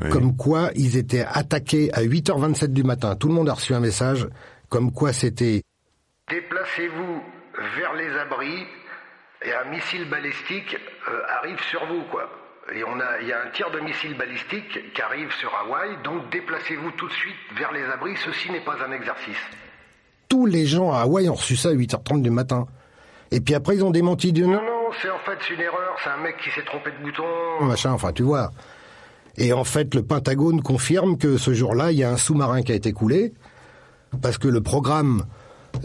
Oui. 0.00 0.08
comme 0.10 0.36
quoi 0.36 0.70
ils 0.76 0.96
étaient 0.96 1.24
attaqués 1.28 1.92
à 1.94 2.02
8h27 2.02 2.66
du 2.68 2.84
matin 2.84 3.16
tout 3.16 3.28
le 3.28 3.34
monde 3.34 3.48
a 3.48 3.54
reçu 3.54 3.74
un 3.74 3.80
message 3.80 4.28
comme 4.68 4.92
quoi 4.92 5.12
c'était 5.12 5.62
déplacez-vous 6.30 7.20
vers 7.76 7.94
les 7.94 8.10
abris 8.18 8.64
et 9.44 9.52
un 9.52 9.70
missile 9.70 10.08
balistique 10.08 10.76
euh, 11.08 11.20
arrive 11.38 11.60
sur 11.70 11.84
vous, 11.86 12.02
quoi. 12.10 12.30
Et 12.74 12.82
on 12.82 12.98
a, 12.98 13.20
il 13.20 13.28
y 13.28 13.32
a 13.32 13.42
un 13.42 13.50
tir 13.50 13.70
de 13.70 13.80
missile 13.80 14.16
balistique 14.16 14.92
qui 14.94 15.02
arrive 15.02 15.30
sur 15.34 15.54
Hawaï, 15.54 15.90
donc 16.02 16.30
déplacez-vous 16.30 16.92
tout 16.92 17.08
de 17.08 17.12
suite 17.12 17.36
vers 17.56 17.70
les 17.72 17.84
abris. 17.84 18.16
Ceci 18.24 18.50
n'est 18.50 18.64
pas 18.64 18.76
un 18.86 18.92
exercice. 18.92 19.36
Tous 20.28 20.46
les 20.46 20.64
gens 20.64 20.90
à 20.90 21.02
Hawaï 21.02 21.28
ont 21.28 21.34
reçu 21.34 21.56
ça 21.56 21.68
à 21.68 21.72
8h30 21.72 22.22
du 22.22 22.30
matin. 22.30 22.66
Et 23.30 23.40
puis 23.40 23.54
après, 23.54 23.76
ils 23.76 23.84
ont 23.84 23.90
démenti 23.90 24.32
de 24.32 24.44
non, 24.44 24.52
non, 24.52 24.90
c'est 25.02 25.10
en 25.10 25.18
fait 25.18 25.38
une 25.50 25.60
erreur, 25.60 25.96
c'est 26.02 26.10
un 26.10 26.16
mec 26.18 26.36
qui 26.38 26.50
s'est 26.50 26.64
trompé 26.64 26.90
de 26.90 27.04
bouton, 27.04 27.24
machin, 27.62 27.92
enfin, 27.92 28.12
tu 28.12 28.22
vois. 28.22 28.50
Et 29.36 29.52
en 29.52 29.64
fait, 29.64 29.94
le 29.94 30.02
Pentagone 30.02 30.62
confirme 30.62 31.18
que 31.18 31.36
ce 31.36 31.52
jour-là, 31.52 31.90
il 31.90 31.98
y 31.98 32.04
a 32.04 32.10
un 32.10 32.16
sous-marin 32.16 32.62
qui 32.62 32.72
a 32.72 32.74
été 32.76 32.92
coulé, 32.92 33.34
parce 34.22 34.38
que 34.38 34.48
le 34.48 34.62
programme 34.62 35.24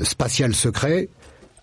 spatial 0.03 0.53
secret 0.53 1.09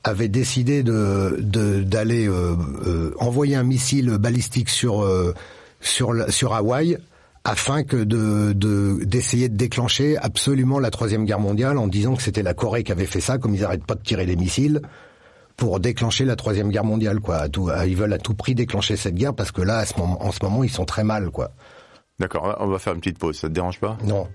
avait 0.08 0.28
décidé 0.28 0.82
de 0.82 1.36
de- 1.40 1.82
d'aller 1.82 2.28
euh, 2.28 2.54
euh, 2.86 3.14
envoyer 3.18 3.56
un 3.56 3.62
missile 3.64 4.10
balistique 4.18 4.68
sur 4.70 5.02
euh, 5.02 5.34
sur 5.80 6.14
sur 6.30 6.54
Hawaï 6.54 6.96
afin 7.44 7.82
que 7.84 7.96
de 7.96 8.52
de- 8.52 9.04
d'essayer 9.04 9.48
de, 9.48 9.56
déclencher 9.56 10.16
absolument 10.18 10.78
la 10.78 10.90
troisième 10.90 11.25
guerre 11.25 11.40
mondiale 11.40 11.78
en 11.78 11.86
disant 11.86 12.14
que 12.16 12.22
c'était 12.22 12.42
la 12.42 12.54
Corée 12.54 12.82
qui 12.84 12.92
avait 12.92 13.06
fait 13.06 13.20
ça 13.20 13.38
comme 13.38 13.54
ils 13.54 13.64
arrêtent 13.64 13.84
pas 13.86 13.94
de 13.94 14.02
tirer 14.02 14.26
des 14.26 14.36
missiles 14.36 14.80
pour 15.56 15.80
déclencher 15.80 16.25
la 16.25 16.36
troisième 16.36 16.70
guerre 16.70 16.84
mondiale 16.84 17.21
quoi 17.21 17.36
À 17.36 17.49
tout- 17.49 17.69
à- 17.69 17.86
ils 17.86 17.97
veulent 17.97 18.12
à 18.12 18.19
tout 18.19 18.34
prix 18.34 18.54
déclencher 18.54 18.97
cette 18.97 19.14
guerre 19.14 19.34
parce 19.34 19.52
que 19.52 19.62
là 19.62 19.78
à 19.78 19.86
ce 19.86 19.99
moment 19.99 20.23
en 20.25 20.30
ce 20.32 20.38
moment 20.42 20.62
ils 20.64 20.71
sont 20.71 20.84
très 20.84 21.04
mal 21.04 21.30
quoi 21.30 21.50
D'accord. 22.19 22.56
On 22.60 22.66
va 22.69 22.78
faire 22.78 22.95
une 22.95 23.00
petite 23.00 23.19
pause. 23.19 23.36
Ça 23.38 23.49
te 23.49 23.52
dérange 23.52 23.78
pas? 23.78 23.99
Non 24.02 24.26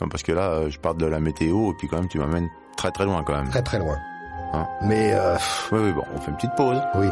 Non, 0.00 0.08
parce 0.08 0.24
que 0.24 0.32
là, 0.32 0.68
je 0.68 0.78
parle 0.78 0.96
de 0.96 1.06
la 1.06 1.20
météo 1.20 1.70
et 1.70 1.74
puis 1.78 1.86
quand 1.86 1.98
même, 1.98 2.08
tu 2.08 2.18
m'amènes 2.18 2.48
très 2.76 2.90
très 2.90 3.04
loin 3.04 3.22
quand 3.24 3.36
même. 3.36 3.48
très 3.50 3.62
très 3.62 3.78
loin 3.78 3.96
Hein. 4.52 4.66
Mais 4.80 5.12
euh, 5.14 5.36
Oui, 5.72 5.78
oui, 5.84 5.92
bon, 5.92 6.04
on 6.14 6.18
fait 6.20 6.30
une 6.30 6.36
petite 6.36 6.54
pause. 6.56 6.80
oui 6.96 7.08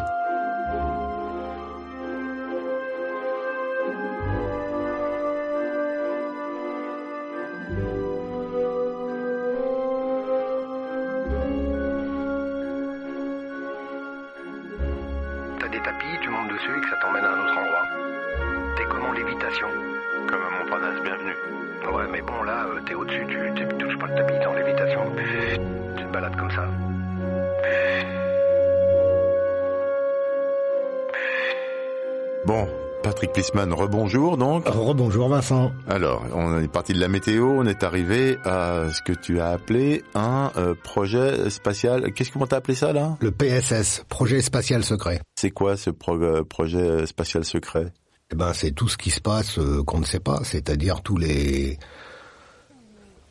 Plisman, 33.38 33.72
rebonjour 33.72 34.36
donc. 34.36 34.66
rebonjour 34.66 35.28
Vincent. 35.28 35.70
Alors, 35.86 36.24
on 36.34 36.60
est 36.60 36.66
parti 36.66 36.92
de 36.92 36.98
la 36.98 37.06
météo, 37.06 37.44
on 37.46 37.66
est 37.66 37.84
arrivé 37.84 38.36
à 38.44 38.86
ce 38.92 39.00
que 39.00 39.12
tu 39.12 39.38
as 39.38 39.50
appelé 39.50 40.02
un 40.16 40.50
euh, 40.56 40.74
projet 40.74 41.48
spatial. 41.48 42.12
Qu'est-ce 42.12 42.32
que 42.32 42.44
t'as 42.46 42.56
appelé 42.56 42.74
ça 42.74 42.92
là? 42.92 43.16
Le 43.20 43.30
PSS 43.30 44.02
projet 44.08 44.42
spatial 44.42 44.82
secret. 44.82 45.20
C'est 45.36 45.52
quoi 45.52 45.76
ce 45.76 45.90
pro- 45.90 46.20
euh, 46.20 46.42
projet 46.42 47.06
spatial 47.06 47.44
secret? 47.44 47.92
Eh 48.32 48.34
ben, 48.34 48.52
c'est 48.54 48.72
tout 48.72 48.88
ce 48.88 48.96
qui 48.96 49.10
se 49.10 49.20
passe 49.20 49.56
euh, 49.60 49.84
qu'on 49.84 50.00
ne 50.00 50.04
sait 50.04 50.18
pas, 50.18 50.40
c'est-à-dire 50.42 51.00
tous 51.02 51.16
les 51.16 51.78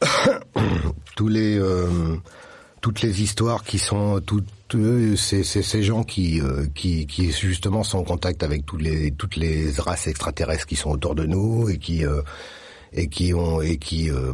tous 1.17 1.28
les 1.28 1.60
euh, 1.60 2.15
toutes 2.80 3.02
les 3.02 3.22
histoires 3.22 3.65
qui 3.65 3.78
sont 3.78 4.22
toutes 4.22 4.48
c'est 5.16 5.44
c'est 5.44 5.62
ces 5.62 5.84
gens 5.84 6.04
qui 6.04 6.42
euh, 6.42 6.66
qui 6.76 7.08
qui 7.08 7.32
justement 7.32 7.84
sont 7.84 8.00
en 8.00 8.04
contact 8.04 8.44
avec 8.44 8.66
toutes 8.66 8.82
les 8.82 9.12
toutes 9.12 9.36
les 9.36 9.72
races 9.78 10.08
extraterrestres 10.08 10.66
qui 10.66 10.76
sont 10.76 10.92
autour 10.92 11.16
de 11.16 11.26
nous 11.26 11.70
et 11.70 11.78
qui 11.78 12.06
euh, 12.06 12.22
et 12.94 13.08
qui 13.08 13.34
ont 13.34 13.62
et 13.62 13.78
qui 13.78 14.10
euh, 14.10 14.34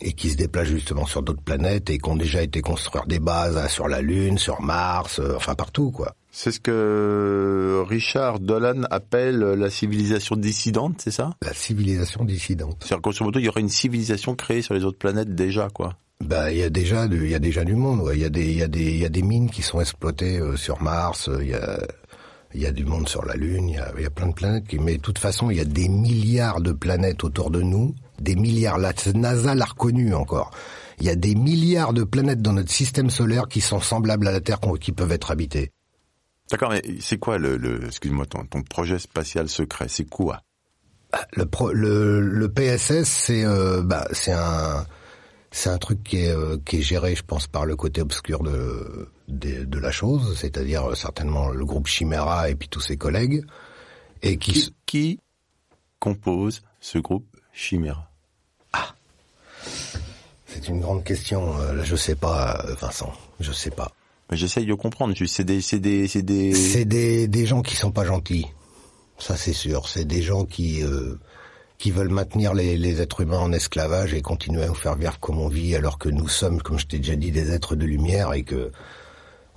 et 0.00 0.12
qui 0.12 0.30
se 0.30 0.36
déplacent 0.36 0.68
justement 0.68 1.06
sur 1.06 1.22
d'autres 1.22 1.42
planètes 1.42 1.90
et 1.90 1.98
qui 1.98 2.08
ont 2.08 2.16
déjà 2.16 2.42
été 2.42 2.60
construire 2.60 3.06
des 3.06 3.18
bases 3.18 3.56
hein, 3.56 3.68
sur 3.68 3.88
la 3.88 4.00
Lune, 4.00 4.38
sur 4.38 4.60
Mars, 4.60 5.20
euh, 5.20 5.34
enfin 5.36 5.54
partout 5.54 5.90
quoi. 5.90 6.14
C'est 6.32 6.52
ce 6.52 6.60
que 6.60 7.82
Richard 7.88 8.38
Dolan 8.38 8.82
appelle 8.90 9.40
la 9.40 9.68
civilisation 9.68 10.36
dissidente, 10.36 11.00
c'est 11.02 11.10
ça? 11.10 11.34
La 11.42 11.52
civilisation 11.52 12.24
dissidente. 12.24 12.76
C'est-à-dire 12.80 13.00
grosso 13.00 13.24
modo, 13.24 13.40
il 13.40 13.46
y 13.46 13.48
aurait 13.48 13.62
une 13.62 13.68
civilisation 13.68 14.36
créée 14.36 14.62
sur 14.62 14.74
les 14.74 14.84
autres 14.84 14.98
planètes 14.98 15.34
déjà, 15.34 15.68
quoi. 15.74 15.96
Bah, 16.24 16.50
il 16.52 16.58
y 16.58 16.62
a 16.62 16.70
déjà, 16.70 17.08
du- 17.08 17.24
il 17.24 17.30
y 17.30 17.34
a 17.34 17.38
déjà 17.38 17.64
du 17.64 17.74
monde. 17.74 18.00
ouais. 18.00 18.16
Il 18.16 18.22
y 18.22 18.24
a 18.24 18.28
des, 18.28 18.44
il 18.44 18.58
y 18.58 18.62
a 18.62 18.68
des, 18.68 18.84
il 18.84 18.98
y 18.98 19.04
a 19.04 19.08
des 19.08 19.22
mines 19.22 19.50
qui 19.50 19.62
sont 19.62 19.80
exploitées 19.80 20.38
euh, 20.38 20.56
sur 20.56 20.80
Mars. 20.82 21.28
euh, 21.28 21.38
Il 21.42 21.48
y 21.50 21.54
a, 21.54 21.80
il 22.54 22.60
y 22.60 22.66
a 22.66 22.72
du 22.72 22.84
monde 22.84 23.08
sur 23.08 23.24
la 23.24 23.34
Lune. 23.34 23.68
Il 23.68 23.74
y 23.76 23.78
a, 23.78 23.92
il 23.96 24.02
y 24.02 24.06
a 24.06 24.10
plein 24.10 24.28
de 24.28 24.34
planètes. 24.34 24.66
Qui, 24.68 24.78
mais 24.78 24.96
de 24.96 25.02
toute 25.02 25.18
façon, 25.18 25.50
il 25.50 25.56
y 25.56 25.60
a 25.60 25.64
des 25.64 25.88
milliards 25.88 26.60
de 26.60 26.72
planètes 26.72 27.24
autour 27.24 27.50
de 27.50 27.62
nous. 27.62 27.94
Des 28.20 28.36
milliards. 28.36 28.78
La 28.78 28.92
NASA 29.14 29.54
l'a 29.54 29.64
reconnu 29.64 30.14
encore. 30.14 30.50
Il 31.00 31.06
y 31.06 31.10
a 31.10 31.16
des 31.16 31.34
milliards 31.34 31.94
de 31.94 32.04
planètes 32.04 32.42
dans 32.42 32.52
notre 32.52 32.70
système 32.70 33.08
solaire 33.08 33.48
qui 33.48 33.62
sont 33.62 33.80
semblables 33.80 34.28
à 34.28 34.32
la 34.32 34.40
Terre, 34.42 34.60
qui 34.78 34.92
peuvent 34.92 35.12
être 35.12 35.30
habitées. 35.30 35.70
D'accord, 36.50 36.70
mais 36.70 36.82
c'est 37.00 37.18
quoi 37.18 37.38
le, 37.38 37.56
le 37.56 37.86
excuse-moi, 37.86 38.26
ton, 38.26 38.44
ton 38.44 38.60
projet 38.62 38.98
spatial 38.98 39.48
secret 39.48 39.86
C'est 39.88 40.04
quoi? 40.08 40.42
Le, 41.32 41.46
pro, 41.46 41.72
le, 41.72 42.20
le 42.20 42.48
PSS, 42.52 43.04
c'est, 43.08 43.44
euh, 43.44 43.82
bah, 43.82 44.06
c'est 44.12 44.32
un, 44.32 44.84
c'est 45.50 45.70
un 45.70 45.78
truc 45.78 46.02
qui 46.04 46.18
est, 46.18 46.30
euh, 46.30 46.58
qui 46.64 46.78
est 46.78 46.82
géré, 46.82 47.14
je 47.16 47.22
pense, 47.22 47.46
par 47.46 47.66
le 47.66 47.76
côté 47.76 48.00
obscur 48.00 48.42
de, 48.42 49.08
de, 49.28 49.64
de 49.64 49.78
la 49.78 49.90
chose, 49.90 50.36
c'est-à-dire 50.38 50.90
euh, 50.90 50.94
certainement 50.94 51.48
le 51.50 51.64
groupe 51.64 51.86
Chimera 51.86 52.50
et 52.50 52.54
puis 52.54 52.68
tous 52.68 52.80
ses 52.80 52.96
collègues, 52.96 53.44
et 54.22 54.36
qui, 54.36 54.52
qui, 54.52 54.74
qui 54.86 55.20
compose 55.98 56.62
ce 56.80 56.98
groupe 56.98 57.26
Chimera? 57.52 58.06
C'est 60.46 60.68
une 60.68 60.80
grande 60.80 61.04
question. 61.04 61.58
euh, 61.60 61.74
Là, 61.74 61.84
je 61.84 61.96
sais 61.96 62.16
pas, 62.16 62.64
Vincent, 62.80 63.12
je 63.38 63.52
sais 63.52 63.70
pas. 63.70 63.92
J'essaye 64.32 64.66
de 64.66 64.74
comprendre. 64.74 65.14
C'est 65.26 65.44
des, 65.44 65.60
c'est 65.60 65.80
des, 65.80 66.06
c'est 66.06 66.22
des. 66.22 66.54
C'est 66.54 66.84
des, 66.84 67.26
des 67.28 67.46
gens 67.46 67.62
qui 67.62 67.74
sont 67.74 67.90
pas 67.90 68.04
gentils, 68.04 68.46
ça 69.18 69.36
c'est 69.36 69.52
sûr. 69.52 69.88
C'est 69.88 70.04
des 70.04 70.22
gens 70.22 70.44
qui, 70.44 70.82
euh, 70.84 71.18
qui 71.80 71.90
veulent 71.90 72.10
maintenir 72.10 72.52
les, 72.54 72.76
les 72.76 73.00
êtres 73.00 73.22
humains 73.22 73.38
en 73.38 73.52
esclavage 73.52 74.12
et 74.14 74.20
continuer 74.20 74.62
à 74.64 74.68
nous 74.68 74.74
faire 74.74 74.94
vivre 74.96 75.18
comme 75.18 75.38
on 75.40 75.48
vit, 75.48 75.74
alors 75.74 75.98
que 75.98 76.08
nous 76.10 76.28
sommes, 76.28 76.60
comme 76.60 76.78
je 76.78 76.86
t'ai 76.86 76.98
déjà 76.98 77.16
dit, 77.16 77.32
des 77.32 77.50
êtres 77.52 77.74
de 77.74 77.86
lumière 77.86 78.34
et 78.34 78.42
que 78.42 78.70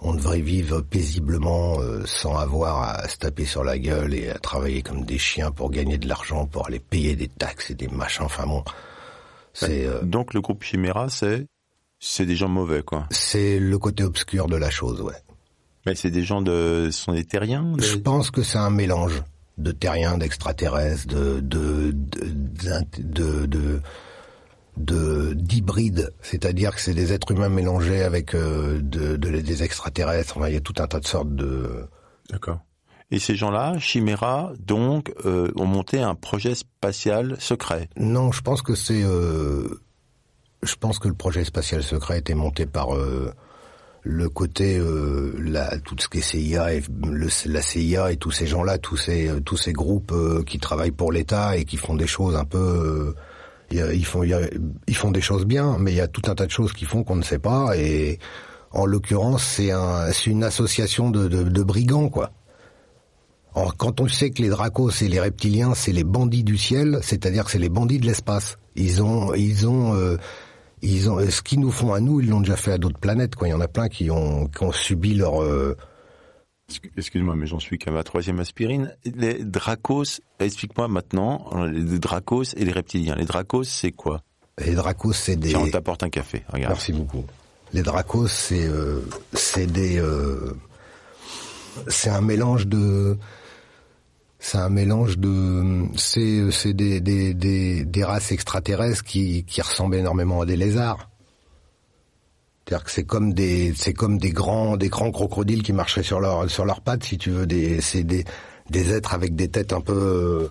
on 0.05 0.13
devrait 0.13 0.41
vivre 0.41 0.81
paisiblement 0.81 1.79
euh, 1.79 2.03
sans 2.05 2.35
avoir 2.37 2.81
à 2.83 3.07
se 3.07 3.17
taper 3.17 3.45
sur 3.45 3.63
la 3.63 3.77
gueule 3.77 4.13
et 4.13 4.29
à 4.29 4.39
travailler 4.39 4.81
comme 4.81 5.05
des 5.05 5.17
chiens 5.17 5.51
pour 5.51 5.69
gagner 5.69 5.97
de 5.97 6.07
l'argent, 6.07 6.45
pour 6.45 6.67
aller 6.67 6.79
payer 6.79 7.15
des 7.15 7.27
taxes 7.29 7.71
et 7.71 7.75
des 7.75 7.87
machins. 7.87 8.23
Enfin 8.25 8.45
bon, 8.47 8.63
C'est 9.53 9.85
euh, 9.85 10.01
Donc 10.01 10.33
le 10.33 10.41
groupe 10.41 10.63
Chimera, 10.63 11.09
c'est 11.09 11.45
c'est 11.99 12.25
des 12.25 12.35
gens 12.35 12.49
mauvais, 12.49 12.83
quoi. 12.83 13.05
c'est 13.11 13.59
le 13.59 13.77
côté 13.79 14.03
obscur 14.03 14.47
de 14.47 14.57
la 14.57 14.69
chose, 14.69 14.99
ouais. 15.01 15.13
Mais 15.85 15.95
c'est 15.95 16.09
des 16.11 16.23
gens 16.23 16.41
de, 16.41 16.89
ce 16.91 17.03
sont 17.03 17.13
des 17.13 17.23
terriens. 17.25 17.73
des- 17.77 17.83
Je 17.83 17.95
pense 17.97 18.29
que 18.31 18.43
c'est 18.43 18.57
un 18.57 18.69
mélange 18.69 19.23
de 19.57 19.71
terriens, 19.71 20.17
d'extraterrestres, 20.17 21.07
de 21.07 21.39
d'hybrides, 25.35 26.11
c'est-à-dire 26.21 26.73
que 26.75 26.81
c'est 26.81 26.93
des 26.95 27.13
êtres 27.13 27.31
humains 27.31 27.49
mélangés 27.49 28.01
avec 28.03 28.33
euh, 28.33 28.79
de, 28.81 29.15
de- 29.17 29.39
des 29.39 29.63
extraterrestres. 29.63 30.37
Enfin, 30.37 30.47
il 30.47 30.53
y 30.55 30.57
a 30.57 30.61
tout 30.61 30.73
un 30.79 30.87
tas 30.87 30.99
de 30.99 31.05
sortes 31.05 31.35
de. 31.35 31.85
D'accord. 32.29 32.59
Et 33.11 33.19
ces 33.19 33.35
gens-là, 33.35 33.77
Chimera, 33.77 34.53
donc, 34.59 35.13
euh, 35.25 35.51
ont 35.55 35.67
monté 35.67 36.01
un 36.01 36.15
projet 36.15 36.55
spatial 36.55 37.35
secret. 37.39 37.87
Non, 37.97 38.31
je 38.31 38.41
pense 38.41 38.63
que 38.63 38.73
c'est. 38.73 39.03
euh, 39.03 39.79
je 40.63 40.75
pense 40.75 40.97
que 40.97 41.07
le 41.07 41.13
projet 41.13 41.43
spatial 41.43 41.83
secret 41.83 42.17
était 42.19 42.33
monté 42.33 42.65
par 42.65 42.95
le 44.03 44.27
côté 44.29 44.77
euh, 44.77 45.33
la, 45.39 45.77
tout 45.79 45.95
ce 45.97 46.09
qui 46.09 46.19
est 46.19 46.21
CIA, 46.21 46.73
et 46.73 46.83
le, 47.05 47.27
la 47.45 47.61
CIA 47.61 48.11
et 48.11 48.17
tous 48.17 48.31
ces 48.31 48.47
gens-là, 48.47 48.77
tous 48.77 48.97
ces 48.97 49.31
tous 49.45 49.57
ces 49.57 49.71
groupes 49.73 50.11
euh, 50.11 50.43
qui 50.43 50.59
travaillent 50.59 50.91
pour 50.91 51.11
l'État 51.11 51.55
et 51.57 51.63
qui 51.65 51.77
font 51.77 51.95
des 51.95 52.07
choses 52.07 52.35
un 52.35 52.45
peu. 52.45 53.15
euh, 53.73 53.93
ils 53.95 54.05
font 54.05 54.23
ils 54.23 54.95
font 54.95 55.11
des 55.11 55.21
choses 55.21 55.45
bien, 55.45 55.77
mais 55.79 55.91
il 55.93 55.97
y 55.97 56.01
a 56.01 56.07
tout 56.07 56.21
un 56.29 56.35
tas 56.35 56.45
de 56.45 56.51
choses 56.51 56.73
qu'ils 56.73 56.87
font 56.87 57.03
qu'on 57.03 57.15
ne 57.15 57.23
sait 57.23 57.39
pas 57.39 57.77
et 57.77 58.19
en 58.71 58.85
l'occurrence 58.85 59.43
c'est 59.43 59.71
un 59.71 60.11
c'est 60.11 60.29
une 60.29 60.43
association 60.43 61.09
de, 61.09 61.27
de, 61.27 61.43
de 61.43 61.63
brigands 61.63 62.09
quoi. 62.09 62.31
Alors, 63.55 63.77
quand 63.77 64.01
on 64.01 64.07
sait 64.07 64.31
que 64.31 64.41
les 64.41 64.49
dracos 64.49 64.89
et 65.03 65.07
les 65.07 65.19
reptiliens, 65.19 65.75
c'est 65.75 65.91
les 65.91 66.03
bandits 66.03 66.43
du 66.43 66.57
ciel, 66.57 66.97
c'est-à-dire 67.03 67.45
que 67.45 67.51
c'est 67.51 67.59
les 67.59 67.69
bandits 67.69 67.99
de 67.99 68.07
l'espace. 68.07 68.57
Ils 68.75 69.03
ont, 69.03 69.33
ils 69.35 69.67
ont, 69.67 69.93
euh, 69.93 70.17
ils 70.83 71.09
ont, 71.09 71.19
ce 71.29 71.41
qu'ils 71.41 71.59
nous 71.59 71.71
font 71.71 71.93
à 71.93 71.99
nous, 71.99 72.19
ils 72.21 72.29
l'ont 72.29 72.41
déjà 72.41 72.55
fait 72.57 72.73
à 72.73 72.77
d'autres 72.77 72.99
planètes. 72.99 73.35
Quoi. 73.35 73.47
Il 73.47 73.51
y 73.51 73.53
en 73.55 73.61
a 73.61 73.67
plein 73.67 73.89
qui 73.89 74.11
ont, 74.11 74.47
qui 74.47 74.63
ont 74.63 74.71
subi 74.71 75.15
leur. 75.15 75.41
euh, 75.41 75.75
Excu- 76.71 76.91
Excuse-moi, 76.97 77.35
mais 77.35 77.45
j'en 77.47 77.59
suis 77.59 77.77
qu'à 77.77 77.91
ma 77.91 78.03
troisième 78.03 78.39
aspirine. 78.39 78.95
Les 79.03 79.43
Dracos, 79.43 80.21
explique-moi 80.39 80.87
maintenant, 80.87 81.49
les 81.65 81.99
Dracos 81.99 82.53
et 82.55 82.63
les 82.65 82.71
reptiliens. 82.71 83.15
Les 83.15 83.25
Dracos, 83.25 83.63
c'est 83.65 83.91
quoi? 83.91 84.21
Les 84.59 84.75
dracos, 84.75 85.13
c'est 85.13 85.35
des. 85.35 85.49
Tiens, 85.49 85.61
on 85.61 85.69
t'apporte 85.71 86.03
un 86.03 86.09
café, 86.09 86.43
regarde. 86.47 86.73
Merci 86.73 86.93
beaucoup. 86.93 87.25
Les 87.73 87.81
dracos, 87.81 88.27
c'est, 88.27 88.67
euh, 88.67 88.99
c'est 89.33 89.65
des, 89.65 89.97
euh, 89.97 90.53
c'est 91.87 92.11
un 92.11 92.21
mélange 92.21 92.67
de, 92.67 93.17
c'est 94.43 94.57
un 94.57 94.69
mélange 94.69 95.17
de, 95.19 95.85
c'est, 95.95 96.51
c'est 96.51 96.73
des, 96.73 96.99
des, 96.99 97.33
des, 97.33 97.85
des 97.85 98.03
races 98.03 98.33
extraterrestres 98.33 99.01
qui, 99.05 99.45
qui 99.45 99.61
ressemblent 99.61 99.95
énormément 99.95 100.41
à 100.41 100.45
des 100.45 100.57
lézards. 100.57 101.09
C'est-à-dire 102.67 102.83
que 102.83 102.91
c'est 102.91 103.05
comme 103.05 103.33
des, 103.33 103.73
c'est 103.73 103.93
comme 103.93 104.17
des 104.17 104.31
grands, 104.31 104.75
des 104.75 104.89
grands 104.89 105.11
crocodiles 105.11 105.63
qui 105.63 105.71
marcheraient 105.71 106.03
sur 106.03 106.19
leurs, 106.19 106.49
sur 106.49 106.65
leurs 106.65 106.81
pattes, 106.81 107.05
si 107.05 107.17
tu 107.17 107.29
veux. 107.29 107.45
Des, 107.45 107.79
c'est 107.79 108.03
des, 108.03 108.25
des 108.69 108.91
êtres 108.91 109.13
avec 109.13 109.33
des 109.33 109.47
têtes 109.47 109.71
un 109.71 109.79
peu 109.79 110.49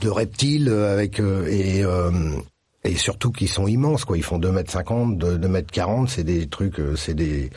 de 0.00 0.08
reptiles, 0.08 0.68
euh, 0.68 0.92
avec 0.92 1.20
euh, 1.20 1.46
et 1.46 1.84
euh, 1.84 2.10
et 2.82 2.96
surtout 2.96 3.30
qui 3.30 3.46
sont 3.46 3.68
immenses, 3.68 4.04
quoi. 4.04 4.16
Ils 4.16 4.24
font 4.24 4.40
2 4.40 4.50
mètres 4.50 4.72
50, 4.72 5.16
2 5.16 5.38
mètres 5.46 5.70
40, 5.70 6.08
c'est 6.08 6.24
des 6.24 6.48
trucs, 6.48 6.80
c'est 6.96 7.14
des, 7.14 7.50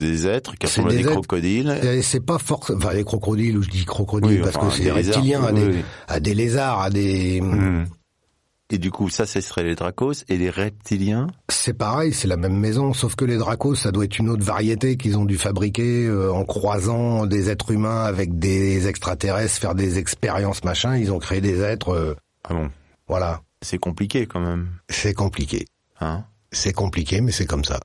Des 0.00 0.26
êtres 0.26 0.56
qui 0.56 0.66
ressemblent 0.66 0.90
à 0.90 0.92
des 0.92 1.00
êtres- 1.00 1.10
crocodiles. 1.12 2.00
c'est 2.02 2.20
pas 2.24 2.38
forcément, 2.38 2.78
enfin 2.78 2.92
les 2.92 3.04
crocodiles, 3.04 3.56
ou 3.56 3.62
je 3.62 3.70
dis 3.70 3.84
crocodiles 3.86 4.38
Oui, 4.38 4.42
parce 4.42 4.56
enfin, 4.56 4.68
que 4.68 4.74
c'est 4.74 4.84
des 4.84 4.92
lézards, 4.92 5.14
reptilien, 5.16 5.44
à, 5.44 5.52
des, 5.52 5.66
oui. 5.66 5.84
à 6.08 6.20
des 6.20 6.34
lézards, 6.34 6.80
à 6.80 6.90
des, 6.90 7.40
Hmm. 7.40 7.84
Et 8.68 8.78
du 8.78 8.90
coup, 8.90 9.08
ça, 9.08 9.26
ce 9.26 9.40
serait 9.40 9.62
les 9.62 9.76
Dracos. 9.76 10.24
Et 10.28 10.36
les 10.36 10.50
reptiliens 10.50 11.28
C'est 11.48 11.72
pareil, 11.72 12.12
c'est 12.12 12.26
la 12.26 12.36
même 12.36 12.56
maison, 12.58 12.92
sauf 12.92 13.14
que 13.14 13.24
les 13.24 13.36
dracos, 13.36 13.76
ça 13.76 13.92
doit 13.92 14.04
être 14.06 14.18
une 14.18 14.28
autre 14.28 14.42
variété 14.42 14.96
qu'ils 14.96 15.16
ont 15.16 15.24
dû 15.24 15.38
fabriquer 15.38 16.04
euh, 16.06 16.32
en 16.32 16.44
croisant 16.44 17.26
des 17.26 17.48
êtres 17.48 17.70
humains 17.70 18.02
avec 18.02 18.40
des 18.40 18.88
extraterrestres, 18.88 19.54
faire 19.60 19.76
des 19.76 19.98
expériences 19.98 20.64
machin. 20.64 20.96
Ils 20.96 21.12
ont 21.12 21.20
créé 21.20 21.40
des 21.40 21.60
êtres, 21.60 21.90
euh, 21.90 22.14
Ah 22.42 22.54
bon 22.54 22.68
voilà. 23.06 23.40
C'est 23.62 23.78
compliqué 23.78 24.26
quand 24.26 24.40
même. 24.40 24.66
C'est 24.88 25.14
compliqué. 25.14 25.66
Hein? 26.00 26.24
C'est 26.50 26.72
compliqué, 26.72 27.20
mais 27.20 27.30
c'est 27.30 27.46
comme 27.46 27.64
ça. 27.64 27.78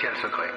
Secret. 0.00 0.50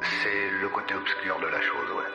C'est 0.00 0.50
le 0.60 0.68
côté 0.68 0.94
obscur 0.94 1.38
de 1.40 1.46
la 1.46 1.60
chose, 1.60 1.90
ouais. 1.96 2.10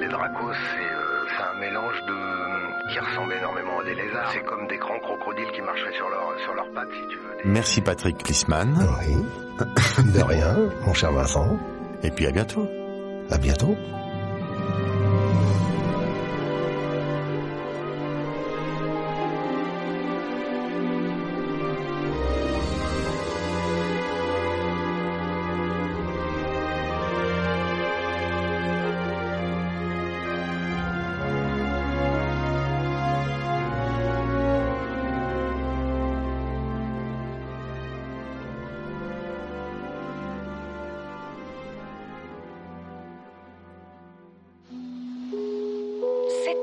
Les 0.00 0.08
dracos, 0.08 0.52
c'est 0.52 0.94
euh, 0.94 1.26
c'est 1.36 1.42
un 1.56 1.60
mélange 1.60 2.00
de 2.08 2.92
qui 2.92 2.98
ressemble 2.98 3.32
énormément 3.34 3.80
à 3.80 3.84
des 3.84 3.94
lézards. 3.94 4.30
C'est 4.32 4.44
comme 4.44 4.66
des 4.66 4.78
grands 4.78 4.98
crocodiles 4.98 5.50
qui 5.52 5.60
marcheraient 5.62 5.92
sur 5.94 6.08
leurs 6.08 6.38
sur 6.44 6.54
leurs 6.54 6.70
pattes, 6.72 6.88
si 6.92 7.06
tu 7.08 7.16
veux. 7.16 7.36
Des- 7.42 7.48
Merci 7.48 7.80
Patrick 7.80 8.18
Klisman. 8.18 8.76
Oui. 9.00 9.14
De 10.12 10.22
rien, 10.22 10.56
mon 10.86 10.94
cher 10.94 11.12
Vincent. 11.12 11.58
Et 12.02 12.10
puis 12.10 12.26
à 12.26 12.30
bientôt. 12.32 12.66
À 13.30 13.38
bientôt. 13.38 13.76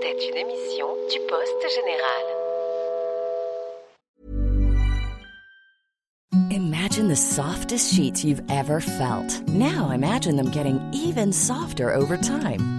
C'était 0.01 0.29
une 0.29 0.37
émission 0.37 0.87
du 1.11 1.19
Poste 1.27 1.75
Général. 1.75 2.23
Imagine 6.51 7.07
the 7.09 7.15
softest 7.15 7.93
sheets 7.93 8.23
you've 8.23 8.41
ever 8.49 8.79
felt. 8.79 9.41
Now 9.49 9.91
imagine 9.91 10.35
them 10.37 10.51
getting 10.51 10.79
even 10.93 11.33
softer 11.33 11.93
over 11.93 12.15
time. 12.17 12.78